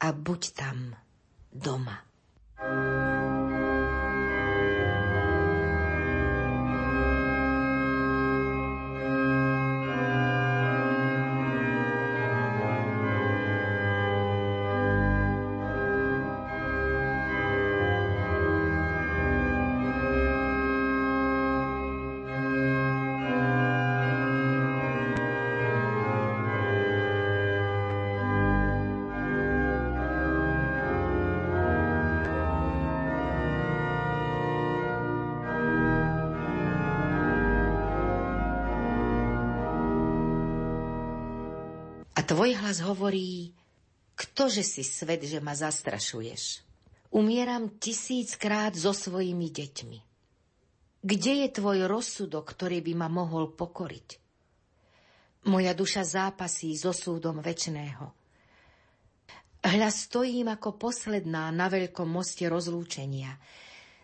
[0.03, 0.95] a buď tam
[1.49, 1.97] doma.
[2.59, 2.92] A
[42.33, 43.53] tvoj hlas hovorí,
[44.17, 46.65] ktože si svet, že ma zastrašuješ?
[47.13, 49.99] Umieram tisíckrát so svojimi deťmi.
[51.05, 54.17] Kde je tvoj rozsudok, ktorý by ma mohol pokoriť?
[55.45, 58.09] Moja duša zápasí so súdom väčného.
[59.61, 63.37] Hľa stojím ako posledná na veľkom moste rozlúčenia.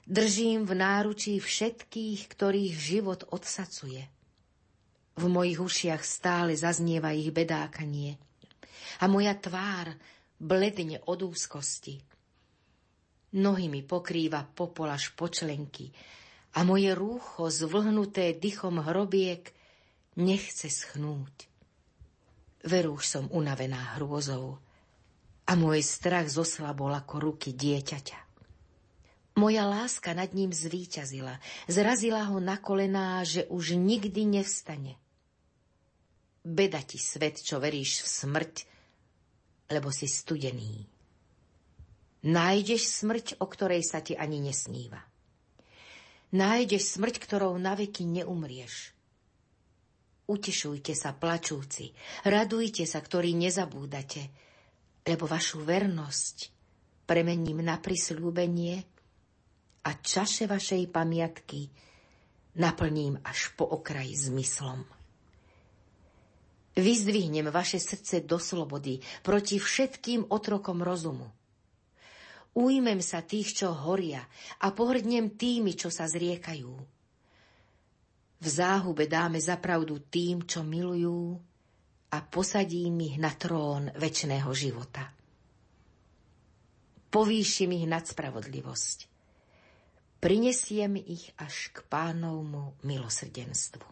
[0.05, 4.05] Držím v náručí všetkých, ktorých život odsacuje.
[5.17, 8.28] V mojich ušiach stále zaznieva ich bedákanie.
[8.99, 9.95] A moja tvár
[10.39, 11.99] bledne od úzkosti.
[13.37, 15.93] Nohy mi pokrýva popola špočlenky
[16.57, 19.53] a moje rúcho zvlhnuté dychom hrobiek
[20.17, 21.45] nechce schnúť.
[22.65, 24.57] Veru už som unavená hrôzou
[25.45, 28.19] a môj strach zoslabol ako ruky dieťaťa.
[29.39, 31.39] Moja láska nad ním zvíťazila,
[31.71, 34.99] zrazila ho na kolená, že už nikdy nevstane.
[36.49, 38.55] Beda ti svet, čo veríš v smrť,
[39.69, 40.81] lebo si studený.
[42.25, 44.99] Nájdeš smrť, o ktorej sa ti ani nesníva.
[46.33, 48.97] Nájdeš smrť, ktorou naveky neumrieš.
[50.29, 51.93] Utešujte sa, plačúci,
[52.25, 54.29] radujte sa, ktorí nezabúdate,
[55.05, 56.37] lebo vašu vernosť
[57.05, 58.77] premením na prisľúbenie
[59.85, 61.69] a čaše vašej pamiatky
[62.61, 64.98] naplním až po okraj zmyslom.
[66.79, 71.27] Vyzdvihnem vaše srdce do slobody proti všetkým otrokom rozumu.
[72.55, 74.23] Ujmem sa tých, čo horia
[74.63, 76.71] a pohrdnem tými, čo sa zriekajú.
[78.39, 81.35] V záhube dáme zapravdu tým, čo milujú
[82.09, 85.11] a posadím ich na trón väčšného života.
[87.09, 88.97] Povýšim ich nad spravodlivosť.
[90.19, 93.87] Prinesiem ich až k pánovmu milosrdenstvu.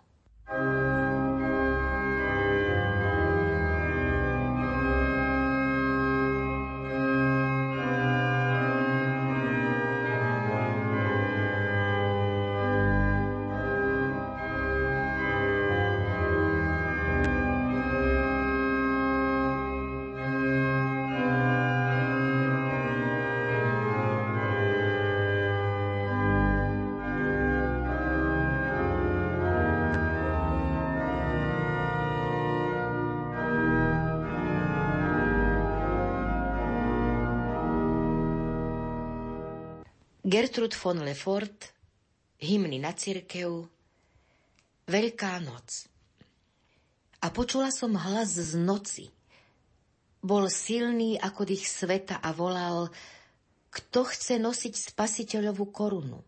[40.37, 41.73] Gertrud von Lefort,
[42.37, 43.65] hymny na cirkev,
[44.85, 45.89] Veľká noc.
[47.25, 49.09] A počula som hlas z noci.
[50.21, 52.93] Bol silný ako dých sveta a volal,
[53.73, 56.21] kto chce nosiť spasiteľovú korunu.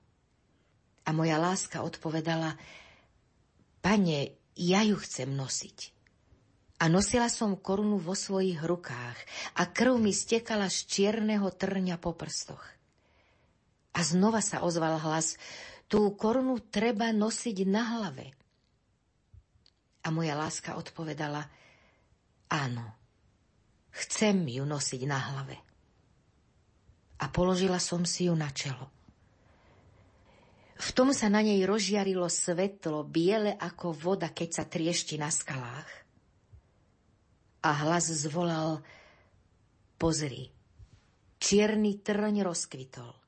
[1.05, 2.57] A moja láska odpovedala,
[3.77, 5.93] pane, ja ju chcem nosiť.
[6.81, 9.21] A nosila som korunu vo svojich rukách
[9.53, 12.78] a krv mi stekala z čierneho trňa po prstoch.
[13.93, 15.39] A znova sa ozval hlas,
[15.89, 18.29] tú korunu treba nosiť na hlave.
[20.05, 21.49] A moja láska odpovedala,
[22.53, 22.85] áno,
[23.89, 25.57] chcem ju nosiť na hlave.
[27.19, 28.93] A položila som si ju na čelo.
[30.79, 35.91] V tom sa na nej rozžiarilo svetlo, biele ako voda, keď sa triešti na skalách.
[37.59, 38.79] A hlas zvolal,
[39.99, 40.47] pozri,
[41.43, 43.18] čierny trň rozkvitol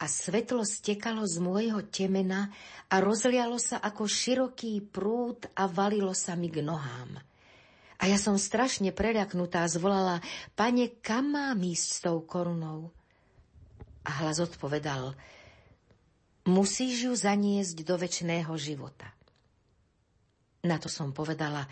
[0.00, 2.48] a svetlo stekalo z môjho temena
[2.88, 7.20] a rozlialo sa ako široký prúd a valilo sa mi k nohám.
[8.00, 10.24] A ja som strašne preľaknutá zvolala,
[10.56, 12.88] pane, kam mám ísť s tou korunou?
[14.08, 15.12] A hlas odpovedal,
[16.48, 19.12] musíš ju zaniesť do väčšného života.
[20.64, 21.68] Na to som povedala,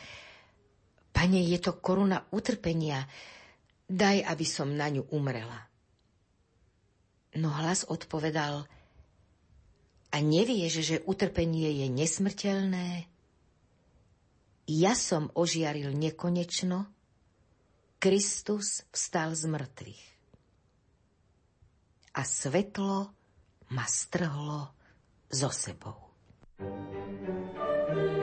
[1.17, 3.09] pane, je to koruna utrpenia,
[3.89, 5.68] daj, aby som na ňu umrela.
[7.39, 8.67] No hlas odpovedal,
[10.09, 13.07] a nevieš, že utrpenie je nesmrteľné?
[14.69, 16.89] Ja som ožiaril nekonečno,
[17.99, 20.05] Kristus vstal z mŕtvych.
[22.19, 23.15] A svetlo
[23.71, 24.75] ma strhlo
[25.31, 26.11] zo sebou.
[26.59, 28.18] thank you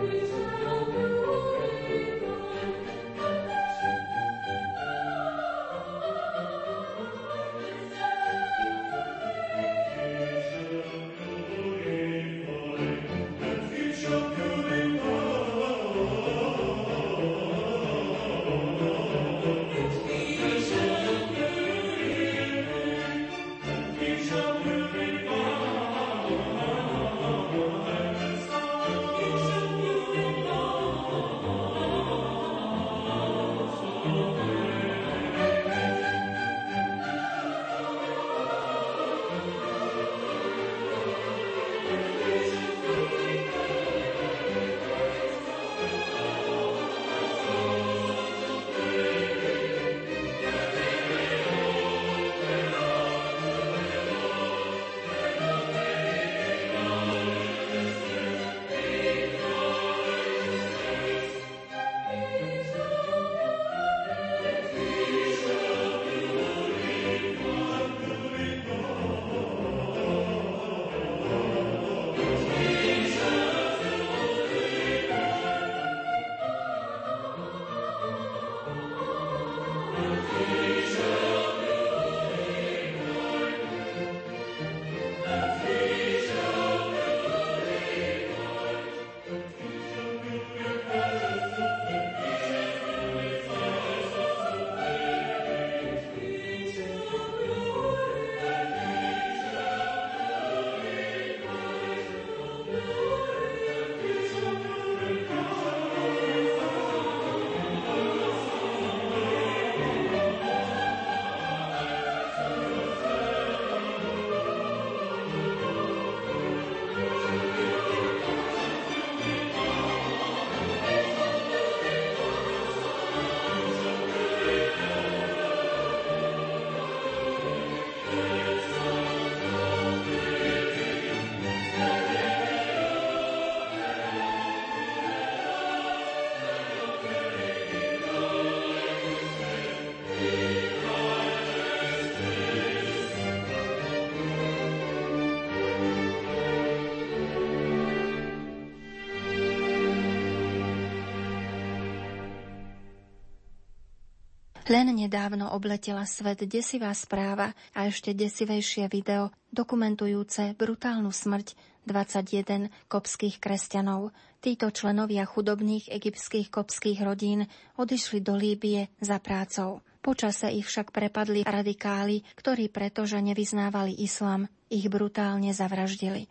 [154.66, 161.54] Len nedávno obletela svet desivá správa a ešte desivejšie video dokumentujúce brutálnu smrť
[161.86, 164.10] 21 kopských kresťanov.
[164.42, 167.46] Títo členovia chudobných egyptských kopských rodín
[167.78, 169.86] odišli do Líbie za prácou.
[170.02, 176.26] Počase ich však prepadli radikáli, ktorí pretože nevyznávali islam, ich brutálne zavraždili.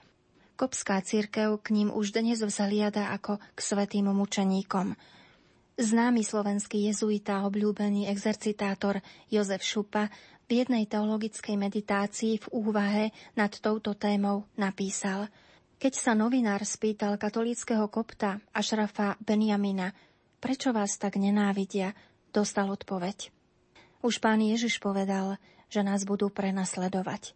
[0.58, 4.98] Kopská církev k ním už dnes vzhliada ako k svetým mučeníkom.
[5.74, 10.06] Známy slovenský jezuita, obľúbený exercitátor Jozef Šupa
[10.46, 15.26] V jednej teologickej meditácii v úvahe nad touto témou napísal
[15.82, 19.90] Keď sa novinár spýtal katolíckého kopta Ašrafa Benjamina,
[20.38, 21.90] prečo vás tak nenávidia,
[22.30, 23.34] dostal odpoveď.
[23.98, 27.34] Už pán Ježiš povedal, že nás budú prenasledovať.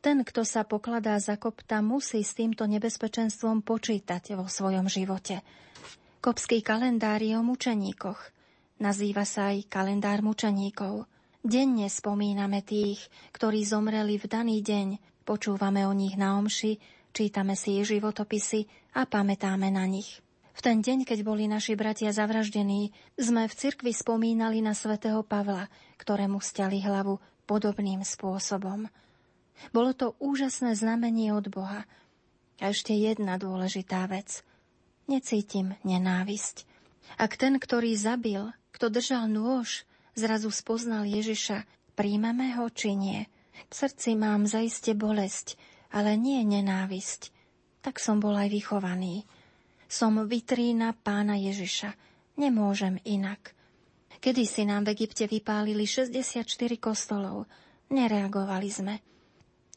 [0.00, 5.44] Ten, kto sa pokladá za kopta, musí s týmto nebezpečenstvom počítať vo svojom živote.
[6.26, 8.18] Kopský kalendár je o mučeníkoch.
[8.82, 11.06] Nazýva sa aj kalendár mučeníkov.
[11.38, 12.98] Denne spomíname tých,
[13.30, 16.82] ktorí zomreli v daný deň, počúvame o nich na omši,
[17.14, 18.66] čítame si ich životopisy
[18.98, 20.18] a pamätáme na nich.
[20.50, 25.70] V ten deň, keď boli naši bratia zavraždení, sme v cirkvi spomínali na svätého Pavla,
[25.94, 28.90] ktorému stiali hlavu podobným spôsobom.
[29.70, 31.86] Bolo to úžasné znamenie od Boha.
[32.58, 34.42] A ešte jedna dôležitá vec.
[35.06, 36.66] Necítim nenávisť.
[37.14, 39.86] Ak ten, ktorý zabil, kto držal nôž,
[40.18, 41.62] zrazu spoznal Ježiša,
[41.94, 43.30] príjmeme ho či nie?
[43.70, 45.54] V srdci mám zaiste bolesť,
[45.94, 47.30] ale nie nenávisť.
[47.86, 49.22] Tak som bol aj vychovaný.
[49.86, 51.94] Som vitrína pána Ježiša.
[52.36, 53.54] Nemôžem inak.
[54.18, 56.42] Kedy si nám v Egypte vypálili 64
[56.82, 57.46] kostolov.
[57.94, 58.94] Nereagovali sme.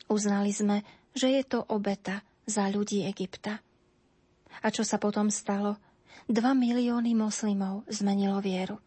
[0.10, 0.82] Uznali sme,
[1.14, 3.62] že je to obeta za ľudí Egypta.
[4.64, 5.80] A čo sa potom stalo?
[6.30, 8.78] Dva milióny moslimov zmenilo vieru.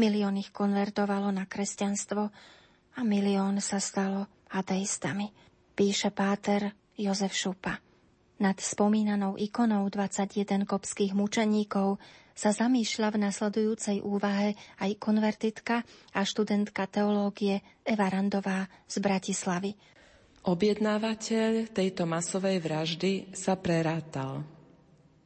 [0.00, 2.22] Milión ich konvertovalo na kresťanstvo
[2.96, 5.30] a milión sa stalo ateistami,
[5.76, 7.78] píše páter Jozef Šupa.
[8.40, 12.00] Nad spomínanou ikonou 21 kopských mučeníkov
[12.32, 15.84] sa zamýšľa v nasledujúcej úvahe aj konvertitka
[16.16, 19.76] a študentka teológie Eva Randová z Bratislavy.
[20.48, 24.59] Objednávateľ tejto masovej vraždy sa prerátal.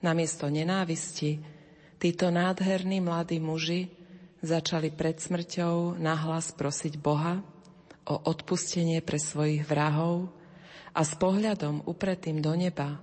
[0.04, 1.40] Namiesto nenávisti
[1.96, 3.88] títo nádherní mladí muži
[4.44, 7.40] začali pred smrťou nahlas prosiť Boha
[8.04, 10.28] o odpustenie pre svojich vrahov
[10.92, 13.00] a s pohľadom upretým do neba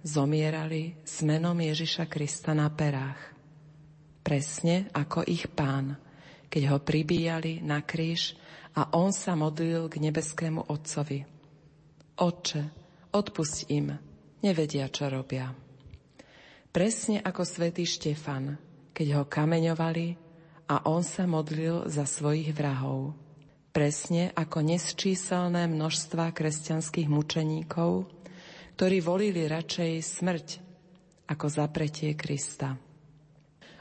[0.00, 3.20] zomierali s menom Ježiša Krista na perách.
[4.24, 6.00] Presne ako ich pán,
[6.48, 8.40] keď ho pribíjali na kríž
[8.72, 11.28] a on sa modlil k nebeskému Otcovi.
[12.24, 12.62] Otče,
[13.12, 13.92] odpusť im,
[14.40, 15.67] nevedia, čo robia.
[16.78, 18.54] Presne ako svätý Štefan,
[18.94, 20.14] keď ho kameňovali
[20.70, 23.18] a on sa modlil za svojich vrahov
[23.74, 28.06] presne ako nesčíselné množstva kresťanských mučeníkov,
[28.78, 30.46] ktorí volili radšej smrť
[31.26, 32.78] ako zapretie Krista.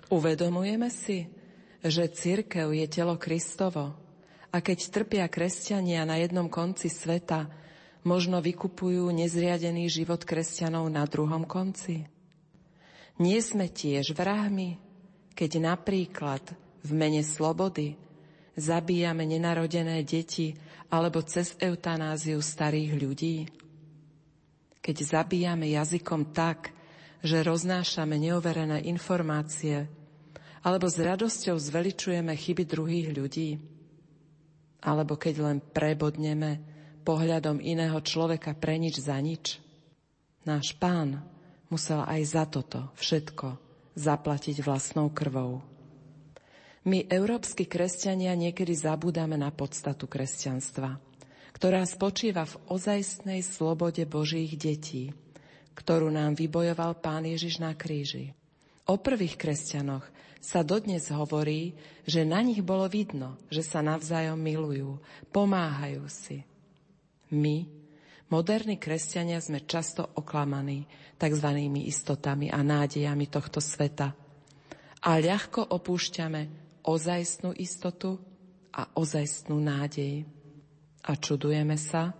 [0.09, 1.29] Uvedomujeme si,
[1.85, 3.93] že církev je telo Kristovo
[4.49, 7.45] a keď trpia kresťania na jednom konci sveta,
[8.01, 12.16] možno vykupujú nezriadený život kresťanov na druhom konci.
[13.17, 14.77] Nie sme tiež vrahmi,
[15.33, 16.53] keď napríklad
[16.85, 17.97] v mene slobody
[18.53, 20.53] zabíjame nenarodené deti
[20.93, 23.37] alebo cez eutanáziu starých ľudí?
[24.85, 26.71] Keď zabíjame jazykom tak,
[27.25, 29.89] že roznášame neoverené informácie,
[30.61, 33.49] alebo s radosťou zveličujeme chyby druhých ľudí,
[34.85, 36.61] alebo keď len prebodneme
[37.01, 39.57] pohľadom iného človeka pre nič za nič.
[40.45, 41.36] Náš pán
[41.67, 43.59] musel aj za toto všetko
[43.97, 45.65] zaplatiť vlastnou krvou.
[46.87, 50.95] My, európsky kresťania, niekedy zabúdame na podstatu kresťanstva,
[51.51, 55.11] ktorá spočíva v ozajstnej slobode Božích detí,
[55.75, 58.31] ktorú nám vybojoval Pán Ježiš na kríži.
[58.87, 60.07] O prvých kresťanoch
[60.39, 61.75] sa dodnes hovorí,
[62.07, 64.95] že na nich bolo vidno, že sa navzájom milujú,
[65.35, 66.47] pomáhajú si.
[67.27, 67.67] My,
[68.33, 71.49] moderní kresťania, sme často oklamaní tzv.
[71.87, 74.15] istotami a nádejami tohto sveta
[75.03, 76.41] a ľahko opúšťame
[76.83, 78.17] ozajstnú istotu
[78.73, 80.25] a ozajstnú nádej.
[81.07, 82.11] A čudujeme sa,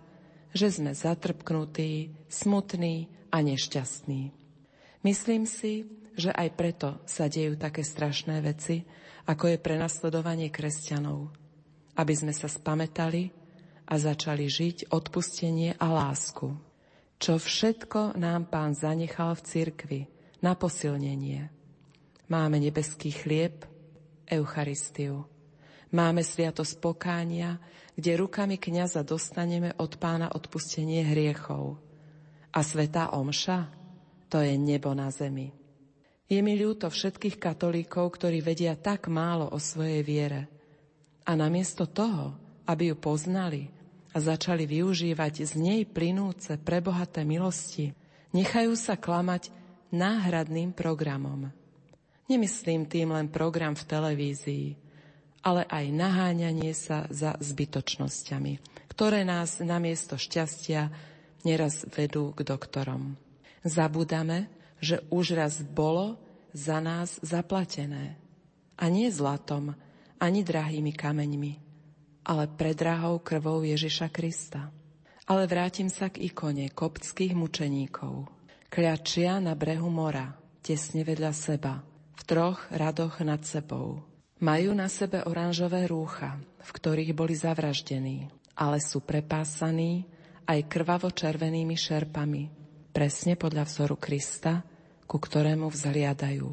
[0.56, 4.32] že sme zatrpknutí, smutní a nešťastní.
[5.04, 5.86] Myslím si,
[6.18, 8.82] že aj preto sa dejú také strašné veci,
[9.28, 11.30] ako je prenasledovanie kresťanov,
[11.94, 13.30] aby sme sa spametali
[13.88, 16.52] a začali žiť odpustenie a lásku.
[17.16, 20.00] Čo všetko nám pán zanechal v cirkvi
[20.44, 21.48] na posilnenie.
[22.28, 23.64] Máme nebeský chlieb,
[24.28, 25.24] Eucharistiu.
[25.88, 27.56] Máme sviatosť pokánia,
[27.96, 31.80] kde rukami kniaza dostaneme od pána odpustenie hriechov.
[32.52, 33.72] A svetá omša,
[34.28, 35.56] to je nebo na zemi.
[36.28, 40.44] Je mi ľúto všetkých katolíkov, ktorí vedia tak málo o svojej viere.
[41.24, 42.36] A namiesto toho,
[42.68, 43.77] aby ju poznali
[44.12, 47.92] a začali využívať z nej plynúce prebohaté milosti,
[48.32, 49.52] nechajú sa klamať
[49.92, 51.52] náhradným programom.
[52.28, 54.66] Nemyslím tým len program v televízii,
[55.40, 58.60] ale aj naháňanie sa za zbytočnosťami,
[58.92, 60.92] ktoré nás namiesto šťastia
[61.46, 63.16] neraz vedú k doktorom.
[63.64, 66.20] Zabúdame, že už raz bolo
[66.52, 68.20] za nás zaplatené.
[68.78, 69.74] A nie zlatom,
[70.18, 71.67] ani drahými kameňmi,
[72.28, 74.68] ale predrahou krvou Ježiša Krista.
[75.24, 78.28] Ale vrátim sa k ikone koptských mučeníkov.
[78.68, 81.80] Kľačia na brehu mora, tesne vedľa seba,
[82.12, 84.04] v troch radoch nad sebou.
[84.44, 90.04] Majú na sebe oranžové rúcha, v ktorých boli zavraždení, ale sú prepásaní
[90.44, 92.52] aj krvavo-červenými šerpami,
[92.92, 94.64] presne podľa vzoru Krista,
[95.08, 96.50] ku ktorému vzhliadajú.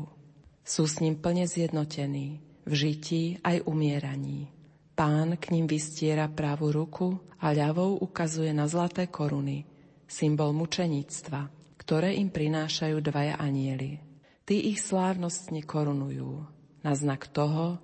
[0.63, 4.55] Sú s ním plne zjednotení, v žití aj umieraní.
[4.96, 9.68] Pán k ním vystiera pravú ruku a ľavou ukazuje na zlaté koruny,
[10.08, 14.00] symbol mučeníctva, ktoré im prinášajú dvaja anieli.
[14.48, 16.48] Tí ich slávnostne korunujú,
[16.80, 17.76] na znak toho,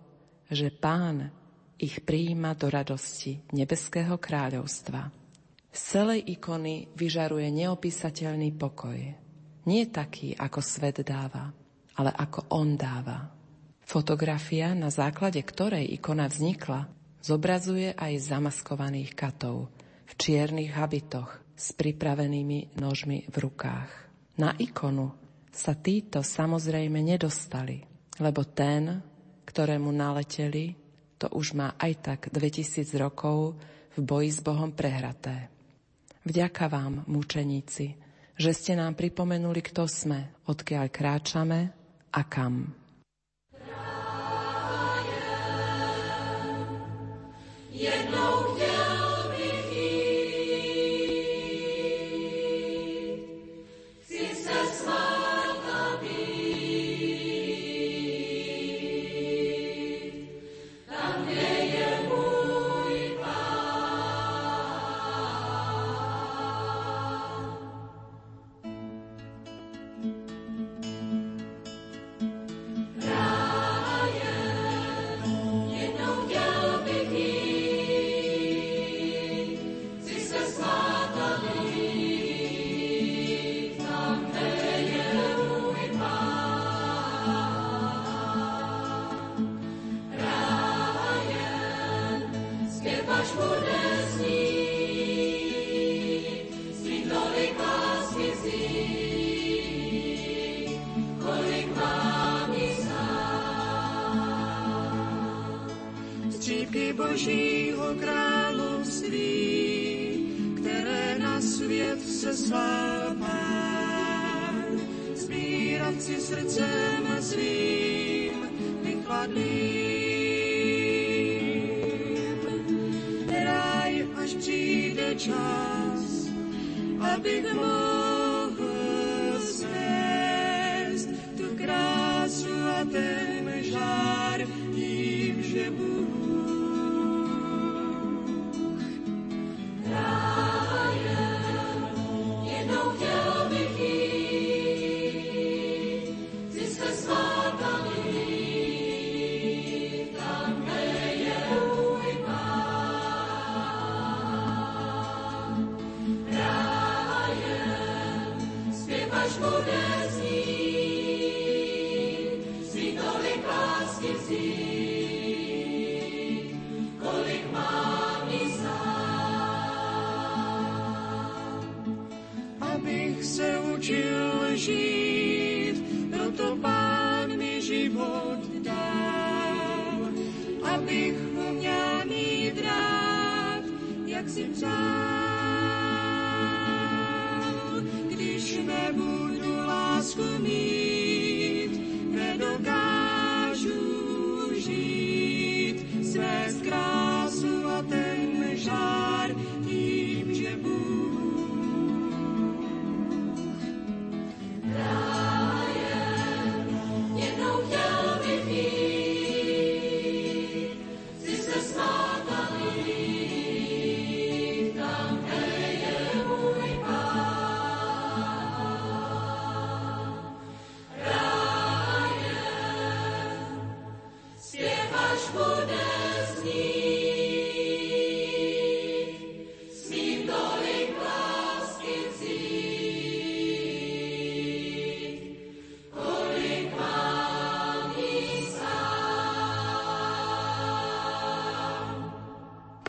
[0.48, 1.36] že Pán
[1.76, 5.12] ich prijíma do radosti nebeského kráľovstva.
[5.68, 9.00] Z celej ikony vyžaruje neopísateľný pokoj.
[9.68, 11.52] Nie taký, ako svet dáva,
[12.00, 13.36] ale ako on dáva.
[13.84, 19.70] Fotografia, na základe ktorej ikona vznikla, zobrazuje aj zamaskovaných katov
[20.10, 23.90] v čiernych habitoch s pripravenými nožmi v rukách.
[24.42, 25.14] Na ikonu
[25.54, 27.86] sa títo samozrejme nedostali,
[28.18, 29.00] lebo ten,
[29.46, 30.74] ktorému naleteli,
[31.22, 33.54] to už má aj tak 2000 rokov
[33.94, 35.54] v boji s Bohom prehraté.
[36.26, 37.94] Vďaka vám, mučeníci,
[38.38, 41.60] že ste nám pripomenuli, kto sme, odkiaľ kráčame
[42.10, 42.81] a kam.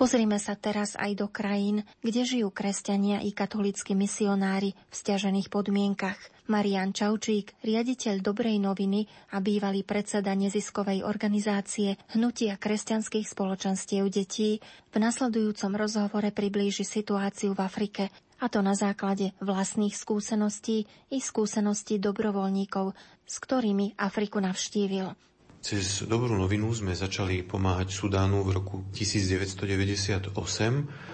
[0.03, 6.19] Pozrime sa teraz aj do krajín, kde žijú kresťania i katolícky misionári v stiažených podmienkach.
[6.51, 14.59] Marian Čaučík, riaditeľ Dobrej noviny a bývalý predseda neziskovej organizácie Hnutia kresťanských spoločenstiev detí,
[14.91, 18.11] v nasledujúcom rozhovore priblíži situáciu v Afrike,
[18.43, 20.83] a to na základe vlastných skúseností
[21.15, 22.91] i skúseností dobrovoľníkov,
[23.23, 25.15] s ktorými Afriku navštívil.
[25.63, 30.35] Cez Dobrú novinu sme začali pomáhať Sudánu v roku 1998.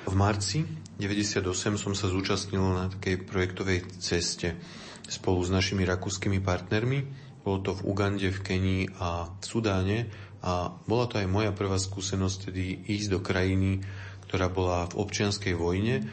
[0.09, 0.65] V marci
[0.97, 4.57] 1998 som sa zúčastnil na takej projektovej ceste
[5.05, 6.99] spolu s našimi rakúskymi partnermi.
[7.45, 10.09] Bolo to v Ugande, v Kenii a v Sudáne
[10.41, 13.85] a bola to aj moja prvá skúsenosť tedy ísť do krajiny,
[14.33, 16.09] ktorá bola v občianskej vojne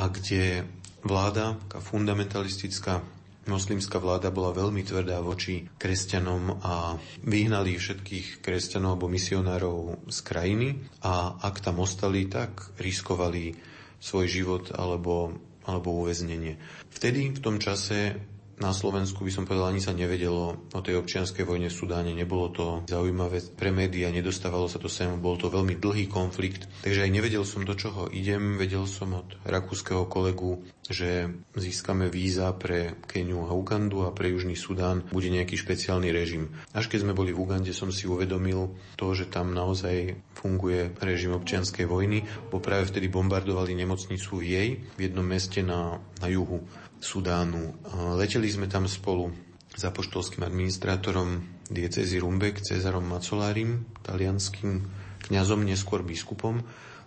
[0.00, 0.64] a kde
[1.04, 3.04] vláda, fundamentalistická
[3.48, 9.78] moslimská vláda bola veľmi tvrdá voči kresťanom a vyhnali všetkých kresťanov alebo misionárov
[10.08, 10.68] z krajiny
[11.04, 13.56] a ak tam ostali, tak riskovali
[14.00, 15.32] svoj život alebo,
[15.64, 16.60] alebo uväznenie.
[16.92, 18.16] Vtedy v tom čase
[18.62, 22.14] na Slovensku by som povedal, ani sa nevedelo o tej občianskej vojne v Sudáne.
[22.14, 26.70] Nebolo to zaujímavé pre médiá, nedostávalo sa to sem, bol to veľmi dlhý konflikt.
[26.86, 28.54] Takže aj nevedel som, do čoho idem.
[28.54, 34.54] Vedel som od rakúskeho kolegu, že získame víza pre Keniu a Ugandu a pre Južný
[34.54, 36.54] Sudán bude nejaký špeciálny režim.
[36.76, 41.32] Až keď sme boli v Ugande, som si uvedomil to, že tam naozaj funguje režim
[41.32, 46.62] občianskej vojny, bo práve vtedy bombardovali nemocnicu v jej v jednom meste na, na juhu.
[47.00, 47.74] Sudánu.
[48.18, 49.32] Leteli sme tam spolu
[49.74, 54.84] s apoštolským administrátorom diecezy Rumbek, Cezarom Macolárim, talianským
[55.26, 56.62] kňazom, neskôr biskupom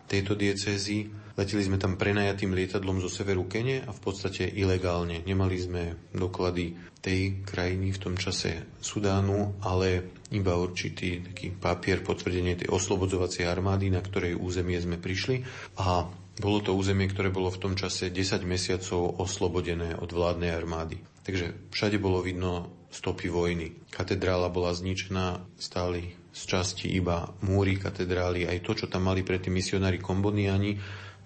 [0.08, 1.12] tejto diecézy.
[1.38, 5.22] Leteli sme tam prenajatým lietadlom zo severu Kene a v podstate ilegálne.
[5.22, 5.84] Nemali sme
[6.16, 13.46] doklady tej krajiny v tom čase Sudánu, ale iba určitý taký papier, potvrdenie tej oslobodzovacej
[13.46, 15.46] armády, na ktorej územie sme prišli.
[15.78, 21.02] A bolo to územie, ktoré bolo v tom čase 10 mesiacov oslobodené od vládnej armády.
[21.26, 23.74] Takže všade bolo vidno stopy vojny.
[23.90, 29.58] Katedrála bola zničená, stáli z časti iba múry katedrály, aj to, čo tam mali predtým
[29.58, 30.78] misionári komboniani,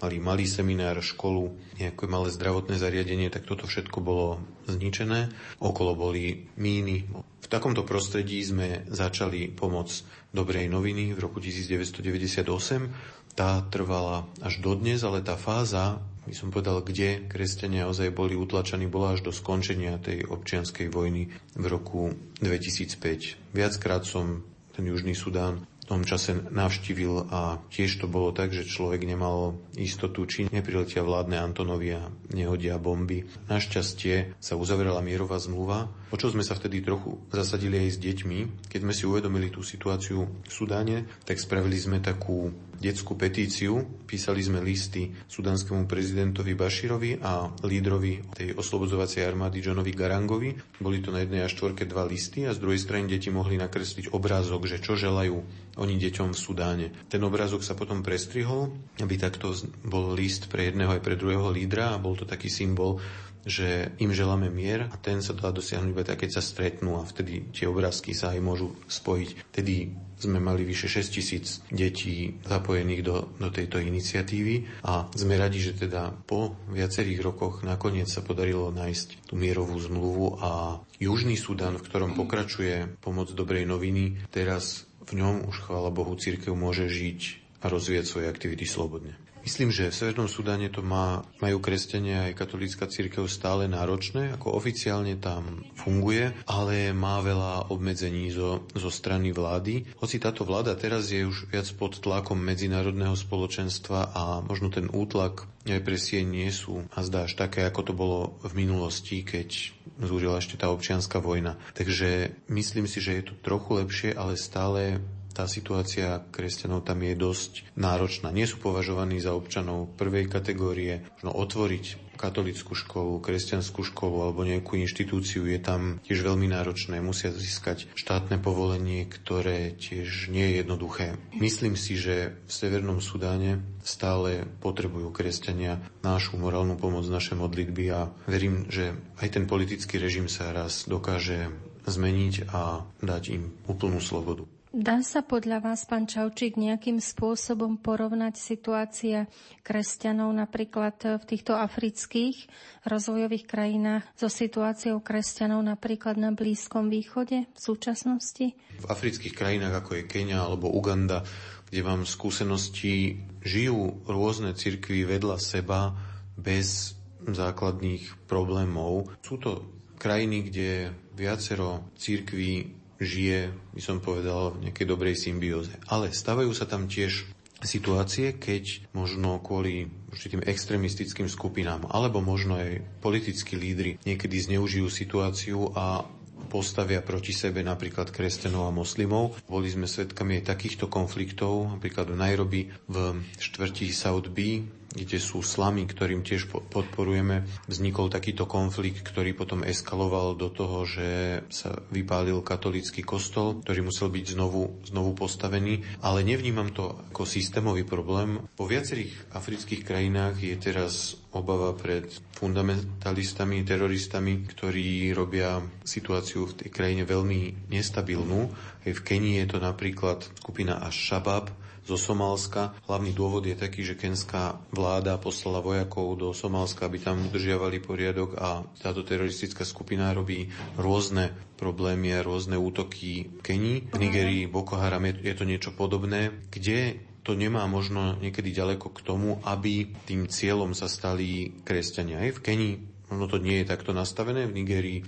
[0.01, 5.29] mali malý seminár, školu, nejaké malé zdravotné zariadenie, tak toto všetko bolo zničené.
[5.61, 7.05] Okolo boli míny.
[7.43, 9.91] V takomto prostredí sme začali pomoc
[10.31, 16.85] Dobrej noviny v roku 1998 tá trvala až dodnes, ale tá fáza, by som povedal,
[16.85, 23.55] kde kresťania ozaj boli utlačení, bola až do skončenia tej občianskej vojny v roku 2005.
[23.55, 29.03] Viackrát som ten Južný Sudán tom čase navštívil a tiež to bolo tak, že človek
[29.03, 33.27] nemal istotu, či nepriletia vládne Antonovia, nehodia bomby.
[33.51, 38.39] Našťastie sa uzavrela mierová zmluva, o čo sme sa vtedy trochu zasadili aj s deťmi.
[38.67, 42.51] Keď sme si uvedomili tú situáciu v Sudáne, tak spravili sme takú
[42.81, 50.49] detskú petíciu, písali sme listy sudanskému prezidentovi Baširovi a lídrovi tej oslobodzovacej armády Johnovi Garangovi.
[50.81, 54.17] Boli to na jednej a štvorke dva listy a z druhej strany deti mohli nakresliť
[54.17, 55.37] obrázok, že čo želajú
[55.77, 56.87] oni deťom v Sudáne.
[57.05, 59.53] Ten obrázok sa potom prestrihol, aby takto
[59.85, 62.97] bol list pre jedného aj pre druhého lídra a bol to taký symbol,
[63.45, 67.07] že im želáme mier a ten sa dá dosiahnuť iba tak, keď sa stretnú a
[67.07, 69.29] vtedy tie obrázky sa aj môžu spojiť.
[69.49, 69.75] Vtedy
[70.21, 75.73] sme mali vyše 6 tisíc detí zapojených do, do tejto iniciatívy a sme radi, že
[75.73, 81.85] teda po viacerých rokoch nakoniec sa podarilo nájsť tú mierovú zmluvu a Južný Sudan, v
[81.89, 87.69] ktorom pokračuje pomoc dobrej noviny, teraz v ňom už, chvála Bohu, církev môže žiť a
[87.69, 89.17] rozvíjať svoje aktivity slobodne.
[89.41, 94.53] Myslím, že v Severnom Sudáne to má, majú kresťania aj katolícka církev stále náročné, ako
[94.53, 99.97] oficiálne tam funguje, ale má veľa obmedzení zo, zo strany vlády.
[99.97, 105.49] Hoci táto vláda teraz je už viac pod tlakom medzinárodného spoločenstva a možno ten útlak
[105.65, 110.57] represie nie sú a zdá až také, ako to bolo v minulosti, keď zúrila ešte
[110.57, 111.57] tá občianská vojna.
[111.77, 115.01] Takže myslím si, že je to trochu lepšie, ale stále
[115.41, 118.29] tá situácia kresťanov tam je dosť náročná.
[118.29, 121.01] Nie sú považovaní za občanov prvej kategórie.
[121.17, 127.01] Možno otvoriť katolickú školu, kresťanskú školu alebo nejakú inštitúciu je tam tiež veľmi náročné.
[127.01, 131.17] Musia získať štátne povolenie, ktoré tiež nie je jednoduché.
[131.33, 138.13] Myslím si, že v Severnom Sudáne stále potrebujú kresťania našu morálnu pomoc, naše modlitby a
[138.29, 141.49] verím, že aj ten politický režim sa raz dokáže
[141.85, 144.45] zmeniť a dať im úplnú slobodu.
[144.71, 149.27] Dá sa podľa vás, pán Čaučík, nejakým spôsobom porovnať situácia
[149.67, 152.47] kresťanov napríklad v týchto afrických
[152.87, 158.55] rozvojových krajinách so situáciou kresťanov napríklad na Blízkom východe v súčasnosti?
[158.55, 161.27] V afrických krajinách, ako je Kenia alebo Uganda,
[161.67, 165.91] kde mám skúsenosti, žijú rôzne cirkvy vedľa seba
[166.39, 166.95] bez
[167.27, 169.11] základných problémov.
[169.19, 169.67] Sú to
[169.99, 175.73] krajiny, kde viacero cirkví žije, by som povedal, v nejakej dobrej symbióze.
[175.89, 177.25] Ale stavajú sa tam tiež
[177.61, 185.69] situácie, keď možno kvôli určitým extremistickým skupinám alebo možno aj politickí lídry niekedy zneužijú situáciu
[185.77, 186.01] a
[186.49, 189.39] postavia proti sebe napríklad kresťanov a moslimov.
[189.47, 192.95] Boli sme svedkami aj takýchto konfliktov, napríklad v Nairobi v
[193.39, 197.47] štvrti South B, kde sú slamy, ktorým tiež podporujeme.
[197.71, 204.11] Vznikol takýto konflikt, ktorý potom eskaloval do toho, že sa vypálil katolický kostol, ktorý musel
[204.11, 206.03] byť znovu, znovu postavený.
[206.03, 208.43] Ale nevnímam to ako systémový problém.
[208.59, 216.69] Po viacerých afrických krajinách je teraz obava pred fundamentalistami, teroristami, ktorí robia situáciu v tej
[216.69, 218.51] krajine veľmi nestabilnú.
[218.83, 222.77] Aj v Kenii je to napríklad skupina Ash-Shabaab, zo Somálska.
[222.85, 228.37] Hlavný dôvod je taký, že kenská vláda poslala vojakov do Somálska, aby tam udržiavali poriadok
[228.37, 233.77] a táto teroristická skupina robí rôzne problémy a rôzne útoky v Kenii.
[233.93, 238.89] V Nigerii Boko Haram je, je to niečo podobné, kde to nemá možno niekedy ďaleko
[238.97, 242.25] k tomu, aby tým cieľom sa stali kresťania.
[242.25, 242.73] Aj v Kenii
[243.11, 244.99] možno to nie je takto nastavené, v Nigerii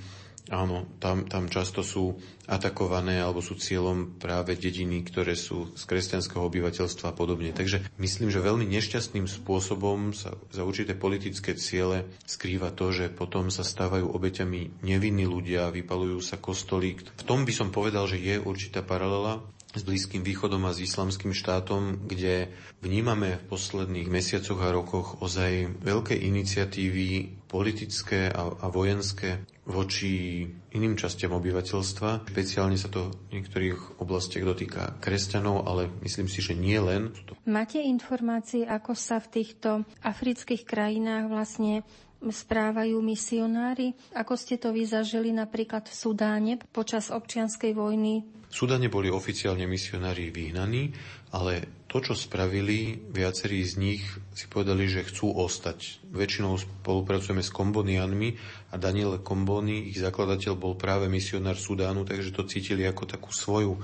[0.53, 2.13] Áno, tam, tam často sú
[2.45, 7.49] atakované alebo sú cieľom práve dediny, ktoré sú z kresťanského obyvateľstva a podobne.
[7.57, 13.49] Takže myslím, že veľmi nešťastným spôsobom sa za určité politické ciele skrýva to, že potom
[13.49, 17.01] sa stávajú obeťami nevinní ľudia, vypalujú sa kostoly.
[17.01, 19.41] V tom by som povedal, že je určitá paralela
[19.73, 22.53] s Blízkym východom a s islamským štátom, kde
[22.85, 30.43] vnímame v posledných mesiacoch a rokoch ozaj veľké iniciatívy politické a, a vojenské voči
[30.75, 32.27] iným častiam obyvateľstva.
[32.27, 37.15] Špeciálne sa to v niektorých oblastiach dotýka kresťanov, ale myslím si, že nie len.
[37.47, 41.87] Máte informácie, ako sa v týchto afrických krajinách vlastne
[42.23, 43.95] správajú misionári?
[44.15, 48.23] Ako ste to vy zažili napríklad v Sudáne počas občianskej vojny?
[48.47, 50.93] V Sudáne boli oficiálne misionári vyhnaní,
[51.33, 54.01] ale to, čo spravili, viacerí z nich
[54.33, 56.01] si povedali, že chcú ostať.
[56.09, 58.33] Väčšinou spolupracujeme s Kombonianmi
[58.73, 63.77] a Daniel Komboni, ich zakladateľ, bol práve misionár Sudánu, takže to cítili ako takú svoju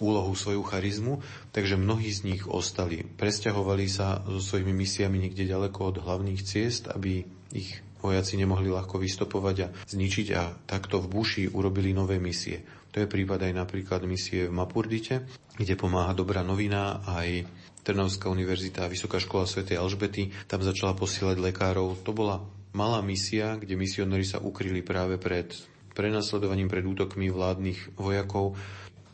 [0.00, 1.20] úlohu, svoju charizmu,
[1.52, 3.04] takže mnohí z nich ostali.
[3.04, 8.96] Presťahovali sa so svojimi misiami niekde ďaleko od hlavných ciest, aby ich vojaci nemohli ľahko
[8.96, 12.64] vystopovať a zničiť a takto v buši urobili nové misie.
[12.90, 17.46] To je prípad aj napríklad misie v Mapurdite, kde pomáha Dobrá novina aj
[17.80, 19.64] Trnavská univerzita a Vysoká škola Sv.
[19.64, 20.28] Alžbety.
[20.44, 22.04] Tam začala posielať lekárov.
[22.04, 22.44] To bola
[22.76, 25.48] malá misia, kde misionari sa ukryli práve pred
[25.90, 28.54] prenasledovaním pred útokmi vládnych vojakov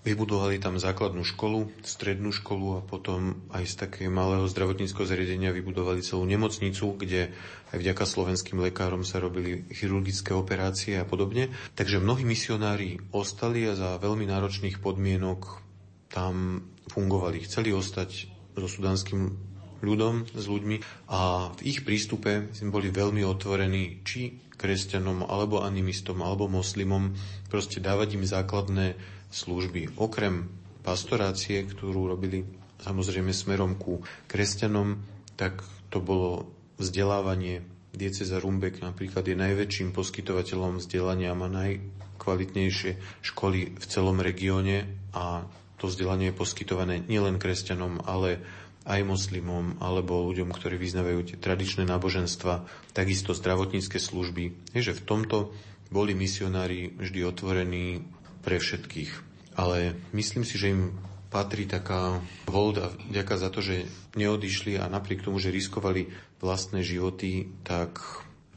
[0.07, 5.99] Vybudovali tam základnú školu, strednú školu a potom aj z takého malého zdravotníckého zariadenia vybudovali
[5.99, 7.35] celú nemocnicu, kde
[7.75, 11.51] aj vďaka slovenským lekárom sa robili chirurgické operácie a podobne.
[11.75, 15.59] Takže mnohí misionári ostali a za veľmi náročných podmienok
[16.07, 16.63] tam
[16.95, 17.43] fungovali.
[17.43, 19.35] Chceli ostať so sudanským
[19.83, 26.49] ľudom, s ľuďmi a v ich prístupe boli veľmi otvorení či kresťanom, alebo animistom, alebo
[26.49, 27.13] moslimom,
[27.53, 28.97] proste dávať im základné
[29.37, 30.01] služby.
[30.01, 30.49] Okrem
[30.81, 32.49] pastorácie, ktorú robili
[32.81, 34.01] samozrejme smerom ku
[34.33, 34.97] kresťanom,
[35.37, 35.61] tak
[35.93, 36.49] to bolo
[36.81, 37.61] vzdelávanie.
[37.97, 44.85] Dieceza Rumbek napríklad je najväčším poskytovateľom vzdelania má najkvalitnejšie školy v celom regióne
[45.17, 45.45] a
[45.77, 48.41] to vzdelanie je poskytované nielen kresťanom, ale
[48.87, 52.65] aj moslimom alebo ľuďom, ktorí vyznávajú tie tradičné náboženstva,
[52.95, 54.73] takisto zdravotnícke služby.
[54.73, 55.51] Je, že v tomto
[55.91, 58.07] boli misionári vždy otvorení
[58.47, 59.26] pre všetkých.
[59.57, 60.93] Ale myslím si, že im
[61.33, 66.85] patrí taká hold a vďaka za to, že neodišli a napriek tomu, že riskovali vlastné
[66.85, 67.99] životy, tak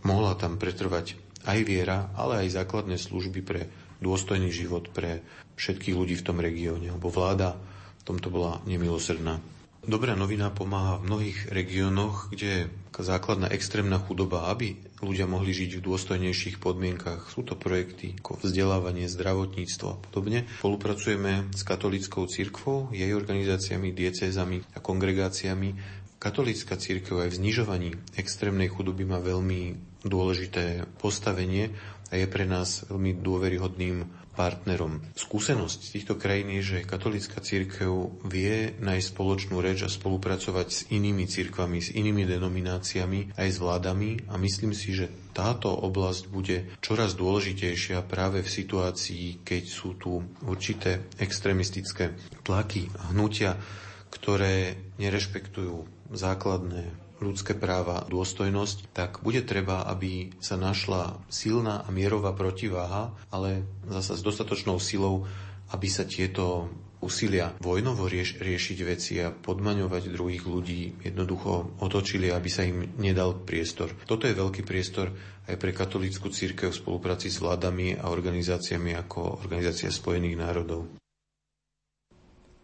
[0.03, 1.15] mohla tam pretrvať
[1.47, 5.23] aj viera, ale aj základné služby pre dôstojný život pre
[5.59, 7.59] všetkých ľudí v tom regióne, lebo vláda
[7.99, 9.39] v tomto bola nemilosrdná.
[9.79, 12.61] Dobrá novina pomáha v mnohých regiónoch, kde je
[12.99, 17.31] základná extrémna chudoba, aby ľudia mohli žiť v dôstojnejších podmienkach.
[17.31, 20.45] Sú to projekty ako vzdelávanie, zdravotníctvo a podobne.
[20.59, 25.75] Spolupracujeme s katolickou cirkvou, jej organizáciami, diecézami a kongregáciami.
[26.19, 27.89] Katolická církev aj v znižovaní
[28.19, 31.71] extrémnej chudoby má veľmi dôležité postavenie
[32.11, 35.03] a je pre nás veľmi dôveryhodným partnerom.
[35.19, 41.27] Skúsenosť týchto krajín je, že katolická církev vie nájsť spoločnú reč a spolupracovať s inými
[41.27, 47.19] církvami, s inými denomináciami, aj s vládami a myslím si, že táto oblasť bude čoraz
[47.19, 52.15] dôležitejšia práve v situácii, keď sú tu určité extrémistické
[52.47, 53.59] tlaky a hnutia,
[54.07, 55.83] ktoré nerešpektujú
[56.15, 63.67] základné ľudské práva, dôstojnosť, tak bude treba, aby sa našla silná a mierová protiváha, ale
[63.87, 65.27] zasa s dostatočnou silou,
[65.69, 72.49] aby sa tieto úsilia vojnovo rieš, riešiť veci a podmaňovať druhých ľudí jednoducho otočili, aby
[72.51, 73.95] sa im nedal priestor.
[74.03, 75.11] Toto je veľký priestor
[75.47, 80.91] aj pre katolícku církev v spolupráci s vládami a organizáciami ako Organizácia spojených národov.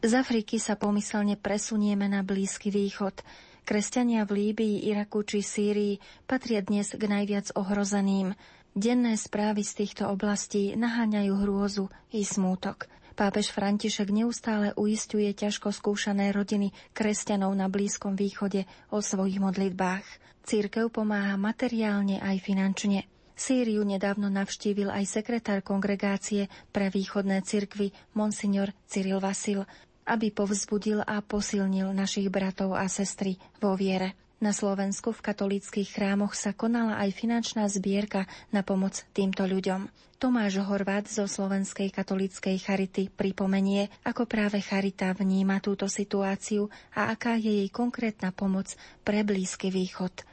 [0.06, 3.26] Z Afriky sa pomyselne presunieme na Blízky východ.
[3.66, 5.98] Kresťania v Líbii, Iraku či Sýrii
[6.30, 8.38] patria dnes k najviac ohrozeným.
[8.78, 12.86] Denné správy z týchto oblastí naháňajú hrôzu i smútok.
[13.18, 20.06] Pápež František neustále uistuje ťažko skúšané rodiny kresťanov na Blízkom východe o svojich modlitbách.
[20.46, 23.10] Církev pomáha materiálne aj finančne.
[23.34, 29.66] Sýriu nedávno navštívil aj sekretár kongregácie pre východné cirkvy Monsignor Cyril Vasil,
[30.06, 34.14] aby povzbudil a posilnil našich bratov a sestry vo viere.
[34.44, 39.88] Na Slovensku v katolíckých chrámoch sa konala aj finančná zbierka na pomoc týmto ľuďom.
[40.16, 47.36] Tomáš Horvát zo Slovenskej katolíckej charity pripomenie, ako práve charita vníma túto situáciu a aká
[47.36, 50.24] je jej konkrétna pomoc pre Blízky východ.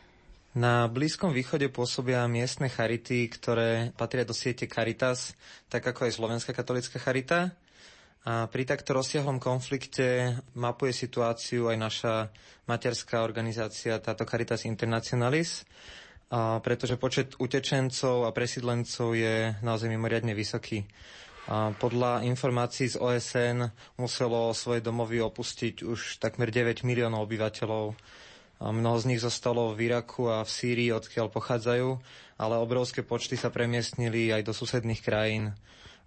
[0.52, 5.32] Na Blízkom východe pôsobia miestne charity, ktoré patria do siete Caritas,
[5.72, 7.56] tak ako aj Slovenská katolická charita.
[8.22, 12.14] A pri takto rozsiahlom konflikte mapuje situáciu aj naša
[12.70, 15.66] materská organizácia, táto Caritas Internationalis,
[16.30, 20.86] a pretože počet utečencov a presídlencov je naozaj mimoriadne vysoký.
[21.50, 23.66] A podľa informácií z OSN
[23.98, 27.98] muselo svoje domovy opustiť už takmer 9 miliónov obyvateľov.
[28.62, 31.88] A mnoho z nich zostalo v Iraku a v Sýrii, odkiaľ pochádzajú,
[32.38, 35.50] ale obrovské počty sa premiestnili aj do susedných krajín.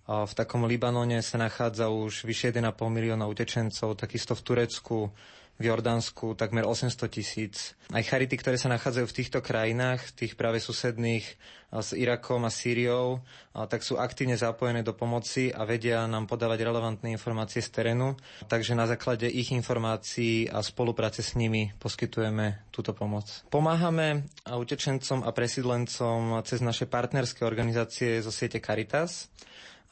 [0.05, 5.09] V takom Libanone sa nachádza už vyše 1,5 milióna utečencov, takisto v Turecku,
[5.55, 7.79] v Jordánsku takmer 800 tisíc.
[7.89, 11.23] Aj charity, ktoré sa nachádzajú v týchto krajinách, tých práve susedných
[11.71, 13.23] s Irakom a Sýriou,
[13.55, 18.19] tak sú aktívne zapojené do pomoci a vedia nám podávať relevantné informácie z terénu.
[18.51, 23.47] Takže na základe ich informácií a spolupráce s nimi poskytujeme túto pomoc.
[23.47, 29.31] Pomáhame utečencom a presídlencom cez naše partnerské organizácie zo siete Caritas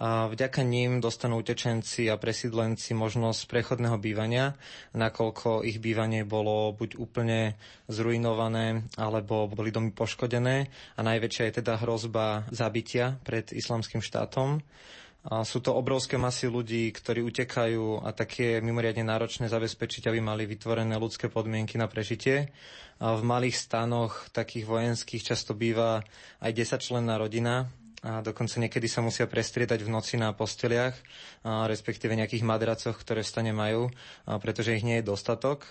[0.01, 4.57] a vďaka ním dostanú utečenci a presídlenci možnosť prechodného bývania,
[4.97, 7.53] nakoľko ich bývanie bolo buď úplne
[7.85, 10.67] zrujnované, alebo boli domy poškodené
[10.97, 14.65] a najväčšia je teda hrozba zabitia pred islamským štátom.
[15.23, 20.43] A sú to obrovské masy ľudí, ktorí utekajú a také mimoriadne náročné zabezpečiť, aby mali
[20.43, 22.51] vytvorené ľudské podmienky na prežitie.
[22.99, 26.03] A v malých stanoch takých vojenských často býva
[26.43, 27.71] aj 10 členná rodina
[28.03, 30.93] a dokonca niekedy sa musia prestriedať v noci na posteliach,
[31.47, 33.87] a respektíve nejakých madracoch, ktoré v stane majú,
[34.27, 35.63] a pretože ich nie je dostatok.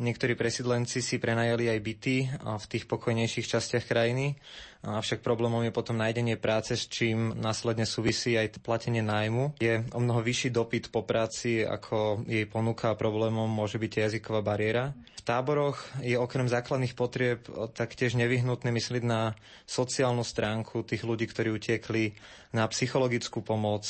[0.00, 4.32] Niektorí presídlenci si prenajali aj byty v tých pokojnejších častiach krajiny,
[4.80, 9.60] avšak problémom je potom nájdenie práce, s čím následne súvisí aj platenie nájmu.
[9.60, 14.40] Je o mnoho vyšší dopyt po práci, ako jej ponuka a problémom môže byť jazyková
[14.40, 14.96] bariéra.
[15.30, 17.46] Táboroch je okrem základných potrieb
[17.78, 22.18] taktiež nevyhnutné myslieť na sociálnu stránku tých ľudí, ktorí utiekli,
[22.50, 23.86] na psychologickú pomoc,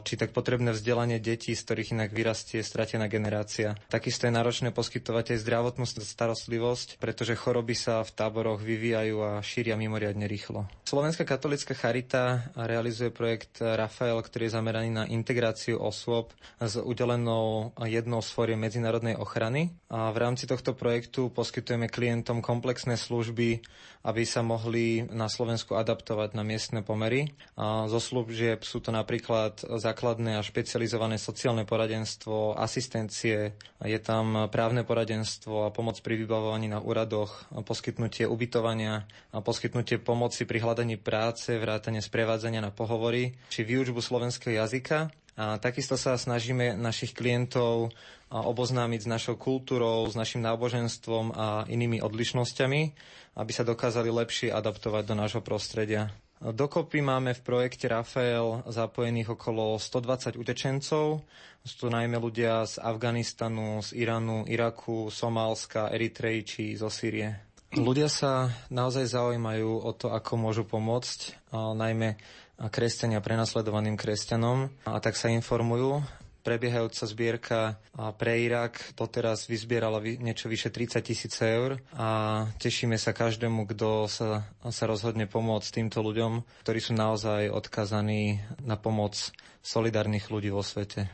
[0.00, 3.76] či tak potrebné vzdelanie detí, z ktorých inak vyrastie stratená generácia.
[3.92, 9.76] Takisto je náročné poskytovať aj zdravotnú starostlivosť, pretože choroby sa v táboroch vyvíjajú a šíria
[9.76, 10.64] mimoriadne rýchlo.
[10.88, 18.24] Slovenská katolická charita realizuje projekt Rafael, ktorý je zameraný na integráciu osôb s udelenou jednou
[18.24, 19.76] z medzinárodnej ochrany.
[19.92, 23.58] A v rámci tohto projektu poskytujeme klientom komplexné služby,
[24.06, 27.34] aby sa mohli na Slovensku adaptovať na miestne pomery.
[27.58, 34.86] A zo služieb sú to napríklad základné a špecializované sociálne poradenstvo, asistencie, je tam právne
[34.86, 41.58] poradenstvo a pomoc pri vybavovaní na úradoch, poskytnutie ubytovania a poskytnutie pomoci pri hľadaní práce,
[41.58, 45.10] vrátane sprevádzania na pohovory, či výučbu slovenského jazyka.
[45.38, 47.94] A takisto sa snažíme našich klientov
[48.28, 52.80] oboznámiť s našou kultúrou, s našim náboženstvom a inými odlišnosťami,
[53.40, 56.12] aby sa dokázali lepšie adaptovať do nášho prostredia.
[56.38, 61.26] Dokopy máme v projekte Rafael zapojených okolo 120 utečencov.
[61.66, 67.42] Sú to najmä ľudia z Afganistanu, z Iránu, Iraku, Somálska, Eritreji či zo Sýrie.
[67.74, 72.16] Ľudia sa naozaj zaujímajú o to, ako môžu pomôcť, najmä
[72.58, 76.00] kresťania prenasledovaným kresťanom a tak sa informujú
[76.48, 77.60] prebiehajúca zbierka
[78.16, 84.48] pre Irak doteraz vyzbierala niečo vyše 30 tisíc eur a tešíme sa každému, kto sa,
[84.64, 89.12] sa rozhodne pomôcť týmto ľuďom, ktorí sú naozaj odkazaní na pomoc
[89.60, 91.12] solidárnych ľudí vo svete.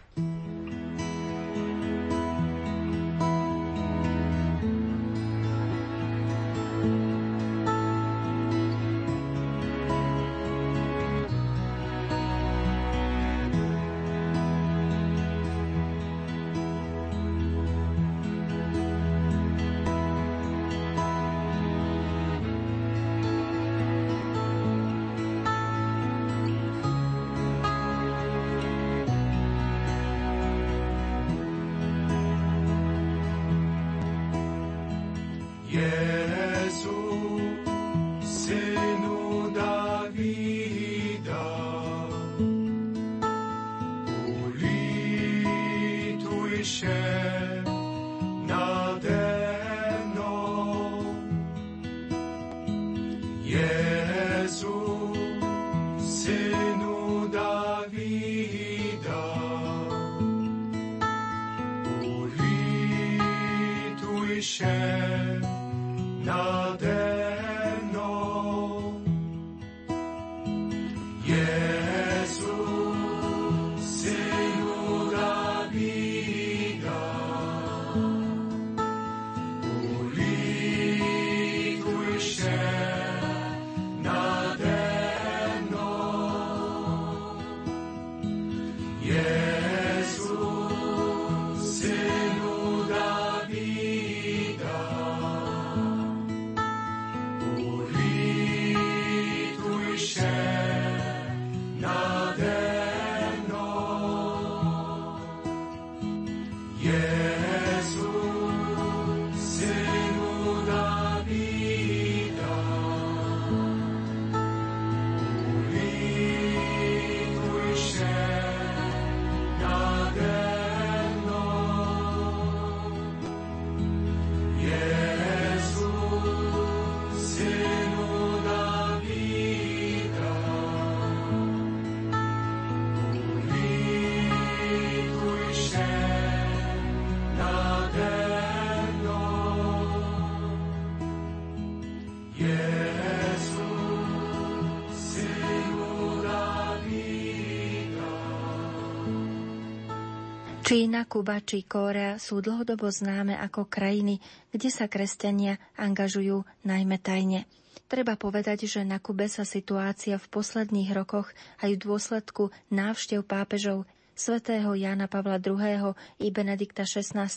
[150.64, 154.16] Čína, Kuba či Kórea sú dlhodobo známe ako krajiny,
[154.48, 157.44] kde sa kresťania angažujú najmä tajne.
[157.84, 161.28] Treba povedať, že na Kube sa situácia v posledných rokoch
[161.60, 163.84] aj v dôsledku návštev pápežov
[164.16, 165.92] svätého Jána Pavla II.
[166.22, 167.28] i Benedikta XVI.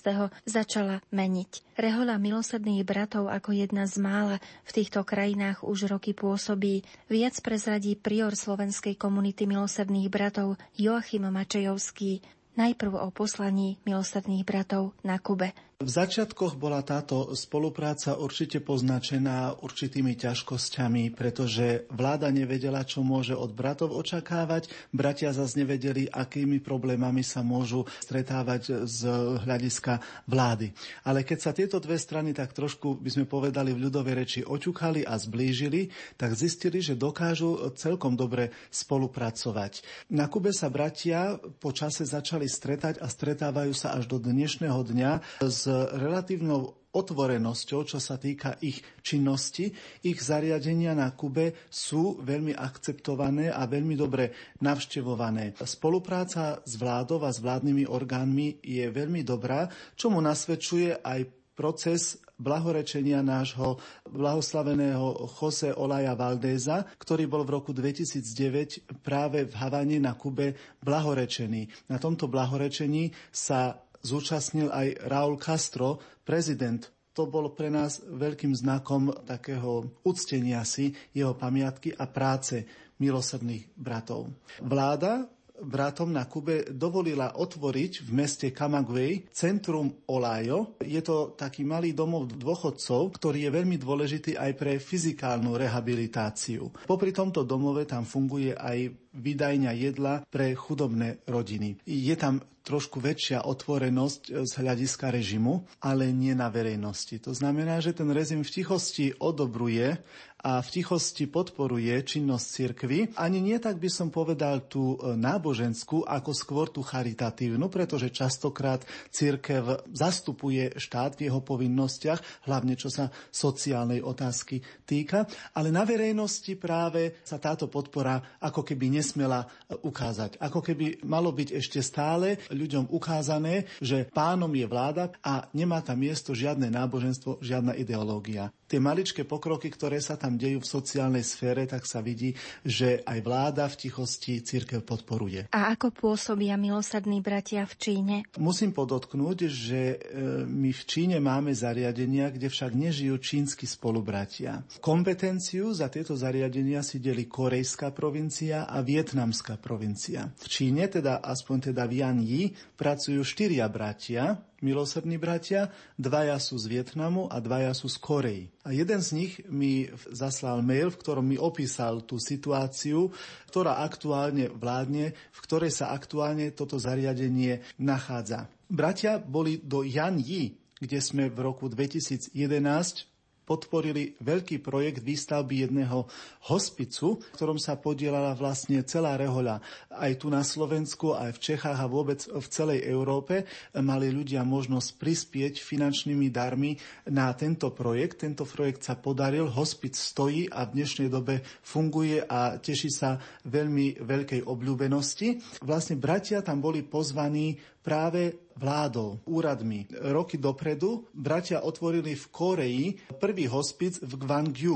[0.48, 1.76] začala meniť.
[1.76, 6.88] Rehola milosrdných bratov ako jedna z mála v týchto krajinách už roky pôsobí.
[7.12, 12.24] Viac prezradí prior slovenskej komunity milosrdných bratov Joachim Mačejovský
[12.58, 15.54] najprv o poslaní milosrdných bratov na Kube.
[15.78, 23.54] V začiatkoch bola táto spolupráca určite poznačená určitými ťažkosťami, pretože vláda nevedela, čo môže od
[23.54, 29.06] bratov očakávať, bratia zase nevedeli, akými problémami sa môžu stretávať z
[29.46, 30.74] hľadiska vlády.
[31.06, 35.06] Ale keď sa tieto dve strany tak trošku, by sme povedali v ľudovej reči, oťukali
[35.06, 39.86] a zblížili, tak zistili, že dokážu celkom dobre spolupracovať.
[40.10, 45.46] Na Kube sa bratia po čase začali stretať a stretávajú sa až do dnešného dňa
[45.46, 49.70] s relatívnou otvorenosťou, čo sa týka ich činnosti.
[50.02, 54.34] Ich zariadenia na Kube sú veľmi akceptované a veľmi dobre
[54.66, 55.54] navštevované.
[55.62, 61.20] Spolupráca s vládou a s vládnymi orgánmi je veľmi dobrá, čo mu nasvedčuje aj
[61.58, 69.98] proces blahorečenia nášho blahoslaveného Jose Olaja Valdéza, ktorý bol v roku 2009 práve v Havane
[69.98, 70.54] na Kube
[70.86, 71.90] blahorečený.
[71.90, 76.84] Na tomto blahorečení sa zúčastnil aj Raúl Castro, prezident.
[77.18, 82.66] To bol pre nás veľkým znakom takého uctenia si jeho pamiatky a práce
[83.02, 84.30] milosrdných bratov.
[84.62, 85.26] Vláda
[85.62, 90.78] bratom na Kube dovolila otvoriť v meste Camagüey centrum Olajo.
[90.84, 96.70] Je to taký malý domov dôchodcov, ktorý je veľmi dôležitý aj pre fyzikálnu rehabilitáciu.
[96.86, 101.82] Popri tomto domove tam funguje aj vydajňa jedla pre chudobné rodiny.
[101.86, 107.16] Je tam trošku väčšia otvorenosť e, z hľadiska režimu, ale nie na verejnosti.
[107.24, 109.96] To znamená, že ten režim v tichosti odobruje
[110.38, 113.00] a v tichosti podporuje činnosť cirkvy.
[113.18, 118.86] Ani nie tak by som povedal tú e, náboženskú, ako skôr tú charitatívnu, pretože častokrát
[119.10, 125.26] cirkev zastupuje štát v jeho povinnostiach, hlavne čo sa sociálnej otázky týka.
[125.58, 130.38] Ale na verejnosti práve sa táto podpora ako keby nesmela e, ukázať.
[130.38, 135.98] Ako keby malo byť ešte stále ľuďom ukázané, že pánom je vláda a nemá tam
[135.98, 138.54] miesto žiadne náboženstvo, žiadna ideológia.
[138.68, 142.36] Tie maličké pokroky, ktoré sa tam dejú v sociálnej sfére, tak sa vidí,
[142.68, 145.48] že aj vláda v tichosti církev podporuje.
[145.56, 148.16] A ako pôsobia milosrdní bratia v Číne?
[148.36, 149.98] Musím podotknúť, že e,
[150.44, 154.68] my v Číne máme zariadenia, kde však nežijú čínsky spolubratia.
[154.84, 160.28] Kompetenciu za tieto zariadenia si deli korejská provincia a vietnamská provincia.
[160.44, 162.44] V Číne, teda aspoň teda v Yanji,
[162.76, 168.42] pracujú štyria bratia, milosrdní bratia, dvaja sú z Vietnamu a dvaja sú z Korei.
[168.66, 173.14] A jeden z nich mi zaslal mail, v ktorom mi opísal tú situáciu,
[173.50, 178.50] ktorá aktuálne vládne, v ktorej sa aktuálne toto zariadenie nachádza.
[178.68, 183.17] Bratia boli do Yan Yi, kde sme v roku 2011
[183.48, 186.04] podporili veľký projekt výstavby jedného
[186.52, 189.64] hospicu, v ktorom sa podielala vlastne celá rehoľa.
[189.88, 193.48] Aj tu na Slovensku, aj v Čechách a vôbec v celej Európe
[193.80, 196.76] mali ľudia možnosť prispieť finančnými darmi
[197.08, 198.28] na tento projekt.
[198.28, 203.16] Tento projekt sa podaril, hospic stojí a v dnešnej dobe funguje a teší sa
[203.48, 205.64] veľmi veľkej obľúbenosti.
[205.64, 207.56] Vlastne bratia tam boli pozvaní
[207.88, 209.88] práve vládou, úradmi.
[210.12, 212.86] Roky dopredu bratia otvorili v Koreji
[213.16, 214.76] prvý hospic v Gwangju.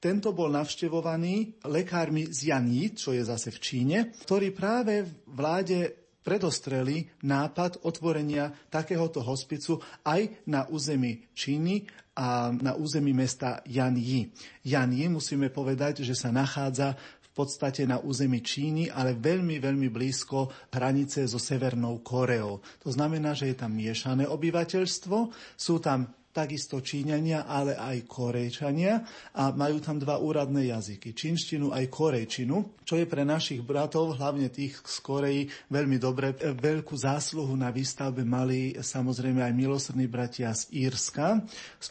[0.00, 7.06] Tento bol navštevovaný lekármi z Janí, čo je zase v Číne, ktorí práve vláde predostreli
[7.22, 14.32] nápad otvorenia takéhoto hospicu aj na území Číny a na území mesta Janji.
[14.64, 16.96] Janji musíme povedať, že sa nachádza
[17.36, 22.64] podstate na území Číny, ale veľmi, veľmi blízko hranice so Severnou Koreou.
[22.80, 25.16] To znamená, že je tam miešané obyvateľstvo,
[25.60, 29.00] sú tam takisto Číňania, ale aj Korejčania
[29.40, 34.52] a majú tam dva úradné jazyky, čínštinu aj korejčinu, čo je pre našich bratov, hlavne
[34.52, 36.36] tých z Koreji, veľmi dobre.
[36.36, 41.40] Veľkú zásluhu na výstavbe mali samozrejme aj milosrdní bratia z Írska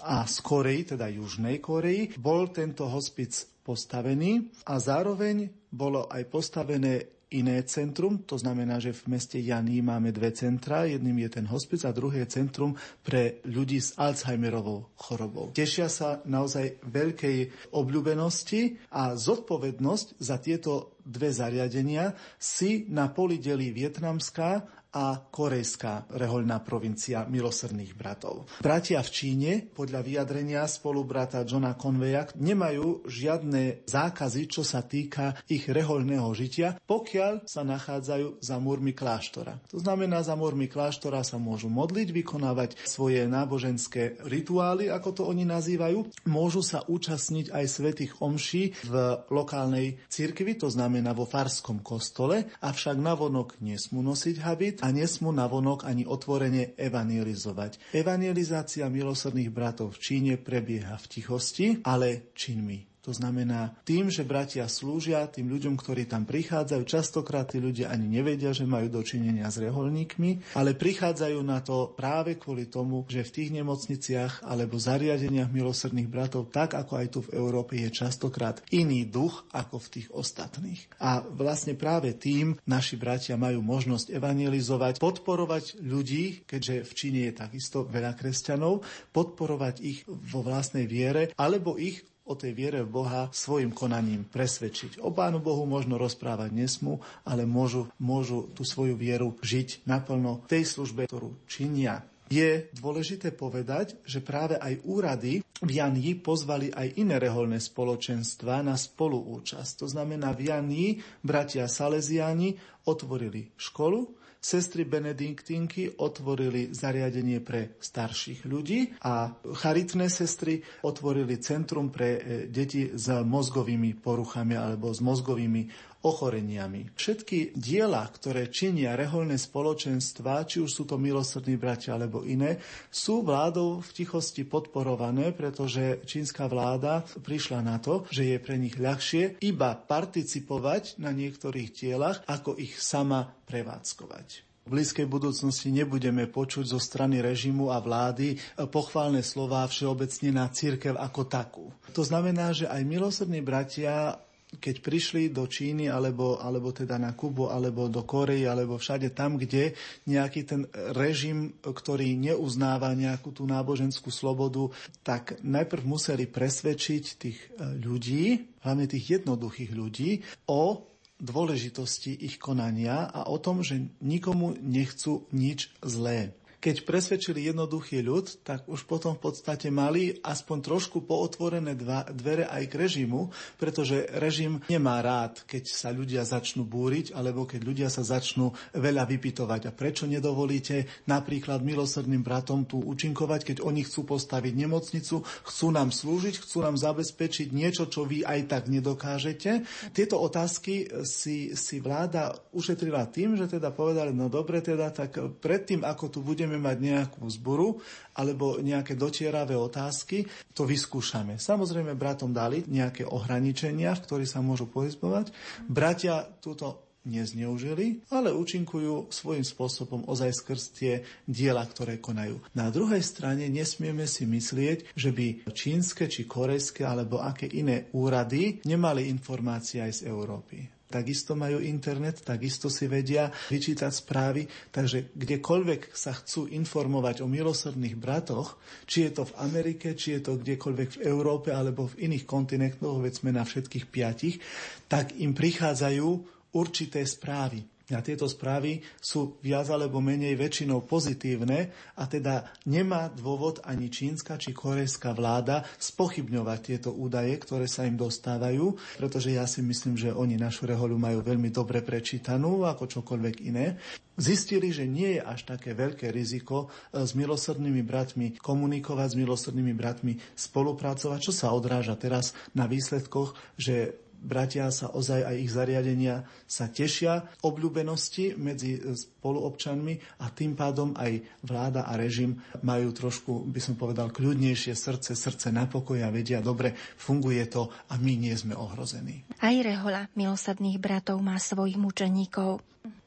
[0.06, 2.14] a z Koreji, teda Južnej Koreji.
[2.22, 9.18] Bol tento hospic postavený a zároveň bolo aj postavené iné centrum, to znamená, že v
[9.18, 13.82] meste Janí máme dve centra, jedným je ten hospic a druhé je centrum pre ľudí
[13.82, 15.50] s Alzheimerovou chorobou.
[15.52, 23.74] Tešia sa naozaj veľkej obľúbenosti a zodpovednosť za tieto dve zariadenia si na poli delí
[23.74, 28.48] vietnamská a korejská rehoľná provincia milosrdných bratov.
[28.64, 35.68] Bratia v Číne, podľa vyjadrenia spolubrata Johna Conveya, nemajú žiadne zákazy, čo sa týka ich
[35.68, 39.60] rehoľného žitia, pokiaľ sa nachádzajú za múrmi kláštora.
[39.76, 45.44] To znamená, za múrmi kláštora sa môžu modliť, vykonávať svoje náboženské rituály, ako to oni
[45.44, 46.08] nazývajú.
[46.32, 48.94] Môžu sa účastniť aj svetých omší v
[49.28, 55.90] lokálnej cirkvi, to znamená vo farskom kostole, avšak navonok nesmú nosiť habit a nesmú navonok
[55.90, 57.98] ani otvorene evangelizovať.
[57.98, 62.95] Evangelizácia milosrdných bratov v Číne prebieha v tichosti, ale činmi.
[63.06, 68.10] To znamená, tým, že bratia slúžia tým ľuďom, ktorí tam prichádzajú, častokrát tí ľudia ani
[68.10, 73.34] nevedia, že majú dočinenia s reholníkmi, ale prichádzajú na to práve kvôli tomu, že v
[73.38, 79.06] tých nemocniciach alebo zariadeniach milosrdných bratov, tak ako aj tu v Európe, je častokrát iný
[79.06, 80.90] duch ako v tých ostatných.
[80.98, 87.38] A vlastne práve tým naši bratia majú možnosť evangelizovať, podporovať ľudí, keďže v Číne je
[87.38, 88.82] takisto veľa kresťanov,
[89.14, 95.00] podporovať ich vo vlastnej viere, alebo ich o tej viere v Boha svojim konaním presvedčiť.
[95.06, 100.66] O Pánu Bohu možno rozprávať nesmú, ale môžu, môžu tú svoju vieru žiť naplno tej
[100.66, 102.02] službe, ktorú činia.
[102.26, 108.74] Je dôležité povedať, že práve aj úrady v Janii pozvali aj iné reholné spoločenstva na
[108.74, 109.86] spoluúčasť.
[109.86, 110.90] To znamená, v Janii
[111.22, 112.58] bratia Salesiani
[112.90, 122.10] otvorili školu, Sestry Benediktinky otvorili zariadenie pre starších ľudí a charitné sestry otvorili centrum pre
[122.14, 125.66] e, deti s mozgovými poruchami alebo s mozgovými
[126.06, 126.94] ochoreniami.
[126.94, 132.62] Všetky diela, ktoré činia reholné spoločenstva, či už sú to milosrdní bratia alebo iné,
[132.94, 138.78] sú vládou v tichosti podporované, pretože čínska vláda prišla na to, že je pre nich
[138.78, 144.46] ľahšie iba participovať na niektorých dielach, ako ich sama prevádzkovať.
[144.66, 148.34] V blízkej budúcnosti nebudeme počuť zo strany režimu a vlády
[148.74, 151.66] pochválne slová všeobecne na církev ako takú.
[151.94, 154.18] To znamená, že aj milosrdní bratia
[154.60, 159.40] keď prišli do Číny, alebo, alebo teda na Kubu, alebo do Korei, alebo všade tam,
[159.40, 159.76] kde
[160.08, 160.62] nejaký ten
[160.96, 164.72] režim, ktorý neuznáva nejakú tú náboženskú slobodu,
[165.02, 167.48] tak najprv museli presvedčiť tých e,
[167.80, 170.84] ľudí, hlavne tých jednoduchých ľudí, o
[171.16, 176.36] dôležitosti ich konania a o tom, že nikomu nechcú nič zlé.
[176.66, 182.50] Keď presvedčili jednoduchý ľud, tak už potom v podstate mali aspoň trošku pootvorené dva, dvere
[182.50, 183.30] aj k režimu,
[183.62, 189.06] pretože režim nemá rád, keď sa ľudia začnú búriť, alebo keď ľudia sa začnú veľa
[189.06, 189.70] vypitovať.
[189.70, 195.94] A prečo nedovolíte napríklad milosrdným bratom tu účinkovať, keď oni chcú postaviť nemocnicu, chcú nám
[195.94, 199.62] slúžiť, chcú nám zabezpečiť niečo, čo vy aj tak nedokážete.
[199.94, 205.86] Tieto otázky si, si vláda ušetrila tým, že teda povedali, no dobre, teda tak predtým,
[205.86, 207.84] ako tu budeme budeme mať nejakú zboru
[208.16, 210.24] alebo nejaké dotieravé otázky,
[210.56, 211.36] to vyskúšame.
[211.36, 215.36] Samozrejme, bratom dali nejaké ohraničenia, v ktorých sa môžu pohybovať.
[215.68, 220.94] Bratia túto nezneužili, ale účinkujú svojím spôsobom ozaj skrz tie
[221.30, 222.42] diela, ktoré konajú.
[222.58, 228.64] Na druhej strane nesmieme si myslieť, že by čínske či korejské alebo aké iné úrady
[228.66, 235.92] nemali informácie aj z Európy takisto majú internet, takisto si vedia vyčítať správy, takže kdekoľvek
[235.92, 238.56] sa chcú informovať o milosrdných bratoch,
[238.88, 243.04] či je to v Amerike, či je to kdekoľvek v Európe alebo v iných kontinentoch,
[243.12, 244.40] sme na všetkých piatich,
[244.88, 246.08] tak im prichádzajú
[246.56, 247.75] určité správy.
[247.94, 254.42] A tieto správy sú viac alebo menej väčšinou pozitívne a teda nemá dôvod ani čínska
[254.42, 260.10] či korejská vláda spochybňovať tieto údaje, ktoré sa im dostávajú, pretože ja si myslím, že
[260.10, 263.78] oni našu reholu majú veľmi dobre prečítanú ako čokoľvek iné.
[264.16, 269.76] Zistili, že nie je až také veľké riziko e, s milosrdnými bratmi komunikovať, s milosrdnými
[269.76, 276.26] bratmi spolupracovať, čo sa odráža teraz na výsledkoch, že bratia sa ozaj aj ich zariadenia
[276.50, 283.62] sa tešia obľúbenosti medzi spoluobčanmi a tým pádom aj vláda a režim majú trošku, by
[283.62, 288.34] som povedal, kľudnejšie srdce, srdce na pokoj a vedia, dobre, funguje to a my nie
[288.34, 289.30] sme ohrození.
[289.38, 292.66] Aj rehola milosadných bratov má svojich mučeníkov.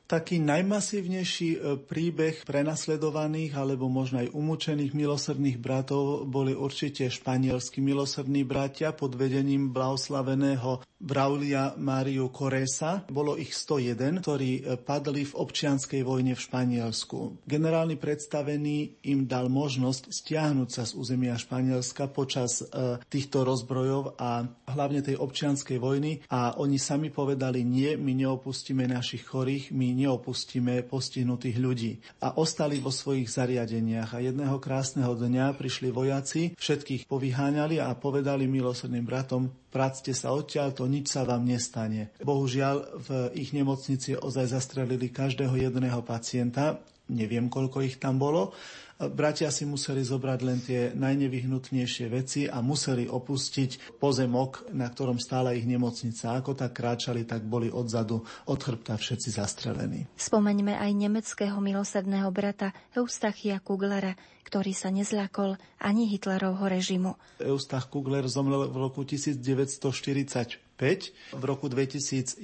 [0.09, 8.41] Taký najmasívnejší e, príbeh prenasledovaných alebo možno aj umúčených milosrdných bratov boli určite španielskí milosrdní
[8.41, 13.05] bratia pod vedením blahoslaveného Braulia Máriu Koresa.
[13.13, 17.45] Bolo ich 101, ktorí e, padli v občianskej vojne v Španielsku.
[17.45, 24.49] Generálny predstavený im dal možnosť stiahnuť sa z územia Španielska počas e, týchto rozbrojov a
[24.73, 30.87] hlavne tej občianskej vojny a oni sami povedali nie, my neopustíme našich chorých, my neopustíme
[30.87, 31.93] postihnutých ľudí.
[32.23, 38.47] A ostali vo svojich zariadeniach a jedného krásneho dňa prišli vojaci, všetkých povyháňali a povedali
[38.47, 42.09] milosrdným bratom, Prácte sa odtiaľ, to nič sa vám nestane.
[42.25, 46.81] Bohužiaľ, v ich nemocnici ozaj zastrelili každého jedného pacienta,
[47.13, 48.57] neviem koľko ich tam bolo,
[48.99, 55.55] Bratia si museli zobrať len tie najnevyhnutnejšie veci a museli opustiť pozemok, na ktorom stála
[55.55, 56.35] ich nemocnica.
[56.35, 60.11] Ako tak kráčali, tak boli odzadu od chrbta všetci zastrelení.
[60.19, 67.15] Spomeňme aj nemeckého milosrdného brata Eustachia Kuglera, ktorý sa nezľakol ani Hitlerovho režimu.
[67.39, 70.68] Eustach Kugler zomrel v roku 1940
[71.35, 72.39] v roku 2011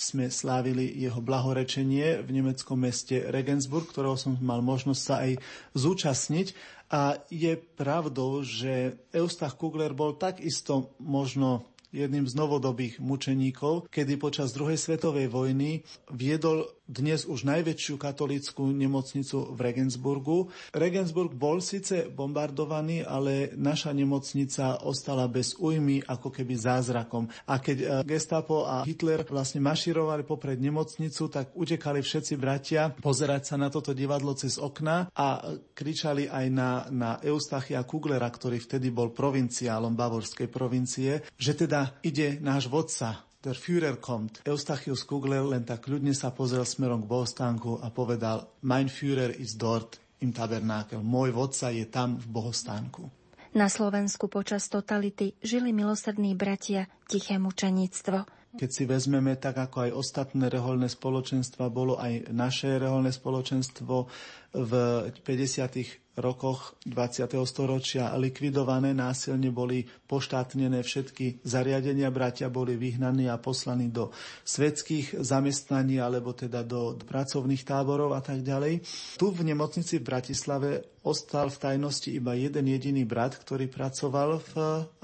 [0.00, 5.32] sme slávili jeho blahorečenie v nemeckom meste Regensburg, ktorého som mal možnosť sa aj
[5.76, 6.56] zúčastniť.
[6.86, 14.52] A je pravdou, že Eustach Kugler bol takisto možno jedným z novodobých mučeníkov, kedy počas
[14.52, 15.80] druhej svetovej vojny
[16.12, 20.48] viedol dnes už najväčšiu katolickú nemocnicu v Regensburgu.
[20.70, 27.26] Regensburg bol síce bombardovaný, ale naša nemocnica ostala bez újmy ako keby zázrakom.
[27.50, 33.42] A keď e, Gestapo a Hitler vlastne maširovali popred nemocnicu, tak utekali všetci bratia pozerať
[33.50, 35.42] sa na toto divadlo cez okna a
[35.74, 42.38] kričali aj na, na Eustachia Kuglera, ktorý vtedy bol provinciálom bavorskej provincie, že teda ide
[42.38, 44.40] náš vodca, der Führer kommt.
[44.46, 49.60] Eustachius Kugler len tak ľudne sa pozrel smerom k bohostánku a povedal, mein Führer ist
[49.60, 51.04] dort im tabernákel.
[51.04, 53.08] Môj vodca je tam v bohostánku.
[53.56, 58.28] Na Slovensku počas totality žili milosrdní bratia tiché mučeníctvo.
[58.56, 64.08] Keď si vezmeme tak, ako aj ostatné reholné spoločenstva, bolo aj naše reholné spoločenstvo
[64.56, 64.72] v
[65.20, 67.28] 50 rokoch 20.
[67.44, 74.08] storočia likvidované, násilne boli poštátnené všetky zariadenia, bratia boli vyhnaní a poslaní do
[74.48, 78.80] svetských zamestnaní alebo teda do pracovných táborov a tak ďalej.
[79.20, 80.70] Tu v nemocnici v Bratislave
[81.04, 84.54] ostal v tajnosti iba jeden jediný brat, ktorý pracoval v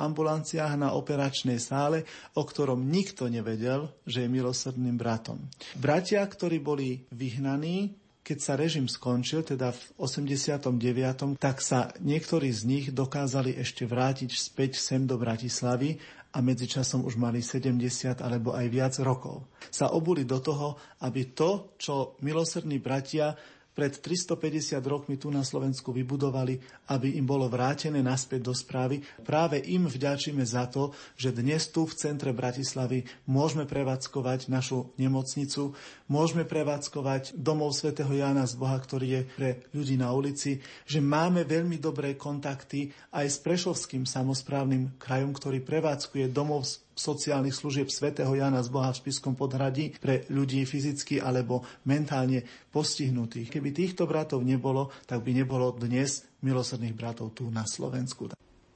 [0.00, 5.38] ambulanciách na operačnej sále, o ktorom nikto nevedel, že je milosrdným bratom.
[5.78, 12.62] Bratia, ktorí boli vyhnaní, keď sa režim skončil, teda v 89., tak sa niektorí z
[12.64, 15.98] nich dokázali ešte vrátiť späť sem do Bratislavy
[16.32, 19.44] a medzičasom už mali 70 alebo aj viac rokov.
[19.68, 23.36] Sa obuli do toho, aby to, čo milosrdní bratia
[23.72, 26.60] pred 350 rokmi tu na Slovensku vybudovali,
[26.92, 29.00] aby im bolo vrátené naspäť do správy.
[29.24, 35.72] Práve im vďačíme za to, že dnes tu v centre Bratislavy môžeme prevádzkovať našu nemocnicu,
[36.12, 41.48] môžeme prevádzkovať domov svätého Jána z Boha, ktorý je pre ľudí na ulici, že máme
[41.48, 48.60] veľmi dobré kontakty aj s Prešovským samozprávnym krajom, ktorý prevádzkuje domov sociálnych služieb svätého Jana
[48.60, 53.48] z Boha v Spiskom podhradí pre ľudí fyzicky alebo mentálne postihnutých.
[53.48, 58.32] Keby týchto bratov nebolo, tak by nebolo dnes milosrdných bratov tu na Slovensku.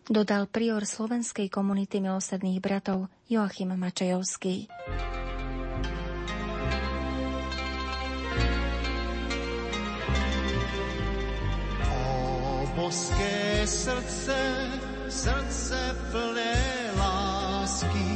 [0.06, 4.70] Dodal prior Slovenskej komunity milosrdných bratov Joachim Mačejovský.
[11.90, 14.38] O boské srdce,
[15.10, 15.78] srdce
[16.14, 16.75] plné
[17.76, 18.08] lásky,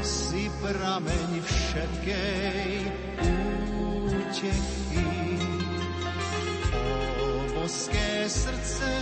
[0.00, 2.72] si prameň všetkej
[4.00, 5.12] útechy.
[7.20, 8.92] O boské srdce,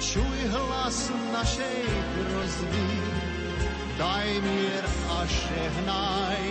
[0.00, 2.88] čuj hlas našej prozby,
[4.00, 6.44] daj mier a žehnaj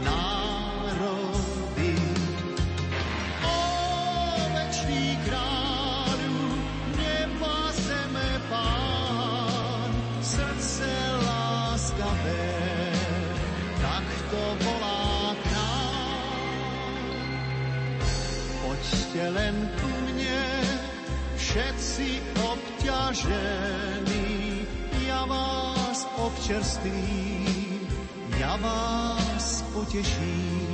[0.00, 1.39] národy.
[19.20, 20.64] Poďte len ku mne,
[21.36, 24.24] všetci obťažení,
[25.04, 27.84] ja vás občerstvím,
[28.40, 30.69] ja vás poteším.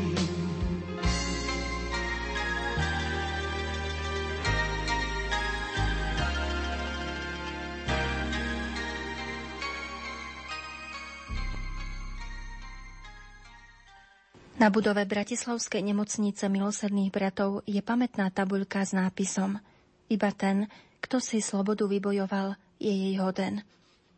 [14.56, 19.60] Na budove Bratislavskej nemocnice milosrdných bratov je pamätná tabuľka s nápisom
[20.06, 20.70] Iba ten,
[21.02, 23.66] kto si slobodu vybojoval, je jej hoden.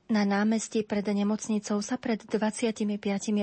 [0.08, 2.86] Na námestí pred nemocnicou sa pred 25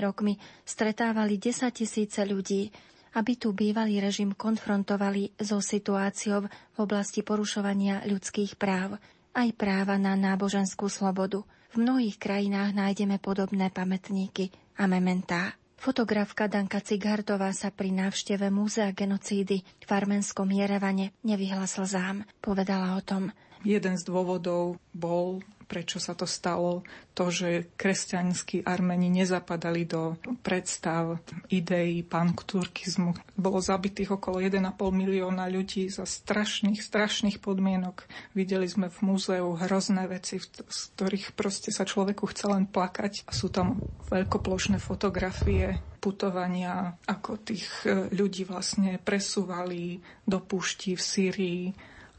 [0.02, 2.70] rokmi stretávali 10 tisíce ľudí,
[3.18, 8.98] aby tu bývalý režim konfrontovali so situáciou v oblasti porušovania ľudských práv,
[9.36, 11.44] aj práva na náboženskú slobodu.
[11.76, 14.48] V mnohých krajinách nájdeme podobné pamätníky
[14.80, 15.60] a mementá.
[15.86, 22.26] Fotografka Danka Cigardová sa pri návšteve Múzea genocídy v arménskom Jerevane nevyhla slzám.
[22.42, 23.30] Povedala o tom.
[23.66, 26.86] Jeden z dôvodov bol prečo sa to stalo,
[27.18, 30.16] to, že kresťanskí Armeni nezapadali do
[30.46, 31.20] predstav
[31.50, 33.18] ideí panturkizmu.
[33.36, 38.06] Bolo zabitých okolo 1,5 milióna ľudí za strašných, strašných podmienok.
[38.38, 43.26] Videli sme v múzeu hrozné veci, z ktorých proste sa človeku chce len plakať.
[43.34, 51.64] Sú tam veľkoplošné fotografie putovania, ako tých e, ľudí vlastne presúvali do púšti v Sýrii,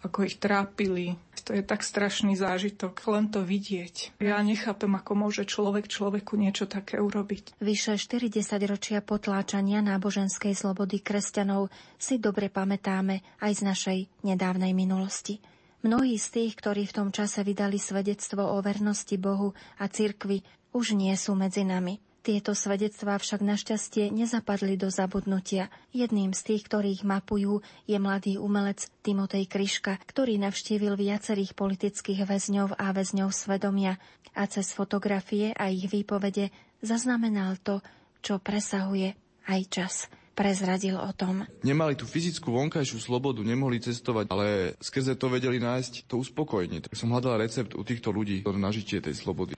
[0.04, 1.16] ako ich trápili,
[1.46, 4.18] to je tak strašný zážitok, len to vidieť.
[4.18, 7.54] Ja nechápem, ako môže človek človeku niečo také urobiť.
[7.62, 11.70] Vyše 40 ročia potláčania náboženskej slobody kresťanov
[12.02, 15.38] si dobre pamätáme aj z našej nedávnej minulosti.
[15.86, 20.42] Mnohí z tých, ktorí v tom čase vydali svedectvo o vernosti Bohu a cirkvi,
[20.74, 22.02] už nie sú medzi nami.
[22.26, 25.70] Tieto svedectvá však našťastie nezapadli do zabudnutia.
[25.94, 32.82] Jedným z tých, ktorých mapujú, je mladý umelec Timotej Kryška, ktorý navštívil viacerých politických väzňov
[32.82, 34.02] a väzňov svedomia
[34.34, 36.50] a cez fotografie a ich výpovede
[36.82, 37.78] zaznamenal to,
[38.18, 39.14] čo presahuje
[39.46, 39.94] aj čas
[40.34, 41.46] prezradil o tom.
[41.62, 46.82] Nemali tú fyzickú vonkajšiu slobodu, nemohli cestovať, ale skrze to vedeli nájsť to uspokojenie.
[46.82, 49.54] Tak som hľadal recept u týchto ľudí na žitie tej slobody.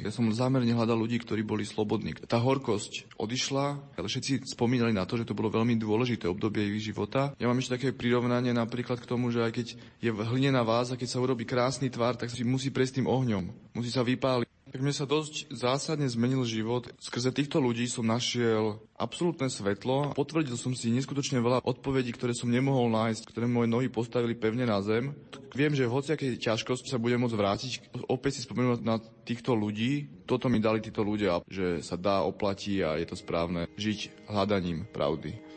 [0.00, 2.16] Ja som zámerne hľadal ľudí, ktorí boli slobodní.
[2.24, 3.66] Tá horkosť odišla,
[4.00, 7.36] ale všetci spomínali na to, že to bolo veľmi dôležité obdobie ich života.
[7.36, 9.66] Ja mám ešte také prirovnanie napríklad k tomu, že aj keď
[10.00, 13.52] je hlinená váza, keď sa urobí krásny tvar, tak si musí prejsť tým ohňom.
[13.76, 14.48] Musí sa vypáliť.
[14.72, 16.88] Tak mne sa dosť zásadne zmenil život.
[16.96, 20.16] Skrze týchto ľudí som našiel absolútne svetlo.
[20.16, 24.64] Potvrdil som si neskutočne veľa odpovedí, ktoré som nemohol nájsť, ktoré moje nohy postavili pevne
[24.64, 25.12] na zem.
[25.52, 27.72] Viem, že v hociakej ťažkosti sa budem môcť vrátiť,
[28.08, 28.96] opäť si spomenúť na
[29.28, 30.24] týchto ľudí.
[30.24, 34.88] Toto mi dali títo ľudia, že sa dá, oplatí a je to správne žiť hľadaním
[34.88, 35.51] pravdy.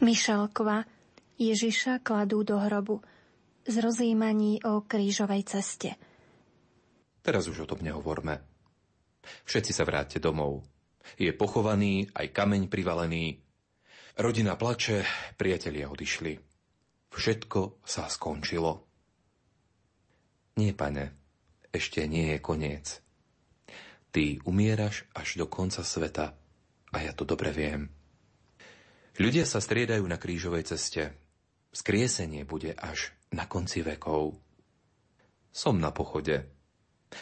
[0.00, 0.88] Mišelkova
[1.36, 3.04] Ježiša kladú do hrobu
[3.68, 5.92] z rozjímaní o krížovej ceste.
[7.20, 8.40] Teraz už o tom nehovorme.
[9.44, 10.64] Všetci sa vráťte domov.
[11.20, 13.44] Je pochovaný, aj kameň privalený.
[14.16, 15.04] Rodina plače,
[15.36, 16.32] priatelia odišli.
[17.12, 18.72] Všetko sa skončilo.
[20.56, 21.04] Nie, pane,
[21.68, 23.04] ešte nie je koniec.
[24.16, 26.40] Ty umieraš až do konca sveta
[26.88, 27.99] a ja to dobre viem.
[29.20, 31.12] Ľudia sa striedajú na krížovej ceste.
[31.76, 34.40] Skriesenie bude až na konci vekov.
[35.52, 36.48] Som na pochode.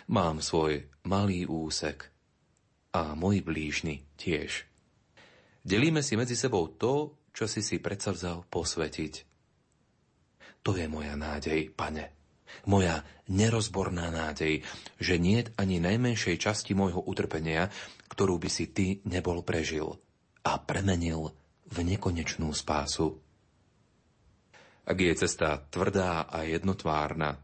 [0.07, 2.07] Mám svoj malý úsek.
[2.95, 4.63] A môj blížny tiež.
[5.67, 9.15] Delíme si medzi sebou to, čo si si predsavzal posvetiť.
[10.63, 12.15] To je moja nádej, pane.
[12.71, 14.63] Moja nerozborná nádej,
[15.03, 17.75] že nie ani najmenšej časti môjho utrpenia,
[18.07, 19.99] ktorú by si ty nebol prežil
[20.47, 21.35] a premenil
[21.69, 23.21] v nekonečnú spásu.
[24.89, 27.37] Ak je cesta tvrdá a jednotvárna,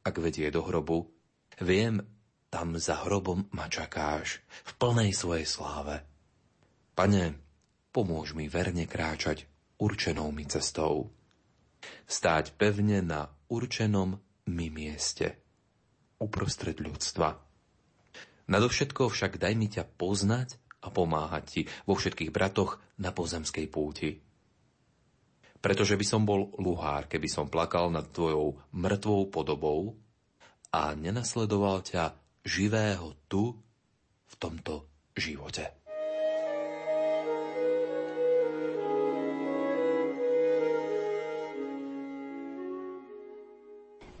[0.00, 1.12] ak vedie do hrobu,
[1.60, 2.00] viem,
[2.48, 6.02] tam za hrobom ma čakáš v plnej svojej sláve.
[6.96, 7.36] Pane,
[7.92, 9.44] pomôž mi verne kráčať
[9.78, 11.12] určenou mi cestou.
[12.08, 14.18] Stáť pevne na určenom
[14.50, 15.38] mi mieste,
[16.18, 17.38] uprostred ľudstva.
[18.50, 24.16] Nadovšetko však daj mi ťa poznať a pomáhať ti vo všetkých bratoch na pozemskej púti.
[25.60, 29.92] Pretože by som bol luhár, keby som plakal nad tvojou mŕtvou podobou
[30.72, 32.16] a nenasledoval ťa
[32.48, 33.52] živého tu,
[34.30, 34.86] v tomto
[35.18, 35.79] živote.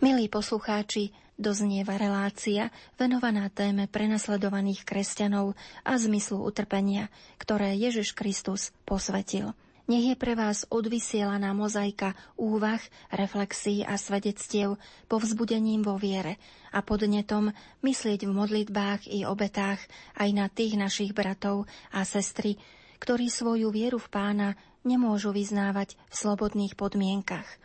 [0.00, 5.52] Milí poslucháči, doznieva relácia venovaná téme prenasledovaných kresťanov
[5.84, 9.52] a zmyslu utrpenia, ktoré Ježiš Kristus posvetil.
[9.92, 12.80] Nech je pre vás odvysielaná mozaika úvah,
[13.12, 16.40] reflexí a svedectiev povzbudením vo viere
[16.72, 17.52] a podnetom
[17.84, 19.84] myslieť v modlitbách i obetách
[20.16, 22.56] aj na tých našich bratov a sestry,
[23.04, 24.48] ktorí svoju vieru v pána
[24.80, 27.44] nemôžu vyznávať v slobodných podmienkach–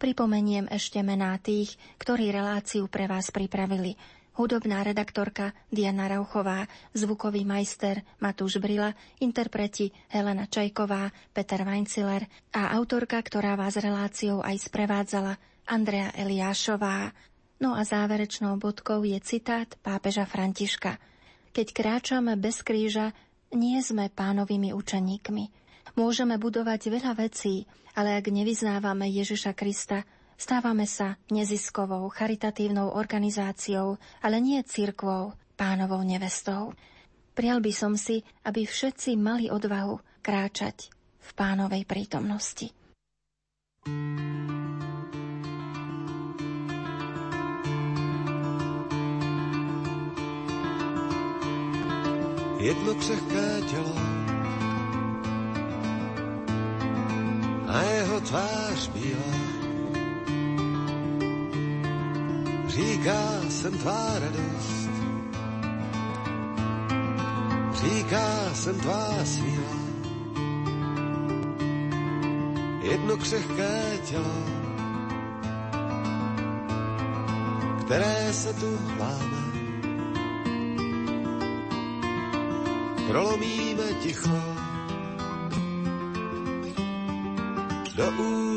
[0.00, 4.00] Pripomeniem ešte mená tých, ktorí reláciu pre vás pripravili.
[4.32, 6.64] Hudobná redaktorka Diana Rauchová,
[6.96, 14.72] zvukový majster Matúš Brila, interpreti Helena Čajková, Peter Weinciler a autorka, ktorá vás reláciou aj
[14.72, 15.36] sprevádzala,
[15.68, 17.12] Andrea Eliášová.
[17.60, 20.96] No a záverečnou bodkou je citát pápeža Františka.
[21.52, 23.12] Keď kráčame bez kríža,
[23.52, 25.59] nie sme pánovými učeníkmi.
[25.98, 27.66] Môžeme budovať veľa vecí,
[27.98, 30.06] ale ak nevyznávame Ježiša Krista,
[30.38, 36.72] stávame sa neziskovou, charitatívnou organizáciou, ale nie cirkvou, pánovou nevestou.
[37.36, 40.88] Prial by som si, aby všetci mali odvahu kráčať
[41.20, 42.72] v pánovej prítomnosti.
[52.60, 54.09] Jedno křehké tělo
[57.70, 59.34] a jeho tvář bílá.
[62.66, 64.90] Říká jsem tvá radost,
[67.72, 69.80] říká jsem tvá síla.
[72.82, 74.44] Jedno křehké tělo,
[77.80, 79.40] které se tu láme.
[83.08, 84.59] Prolomíme ticho,
[87.94, 88.04] do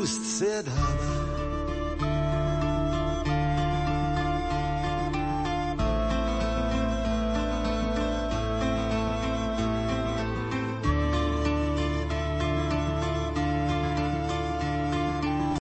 [0.00, 0.24] úst
[0.62, 1.13] dáme.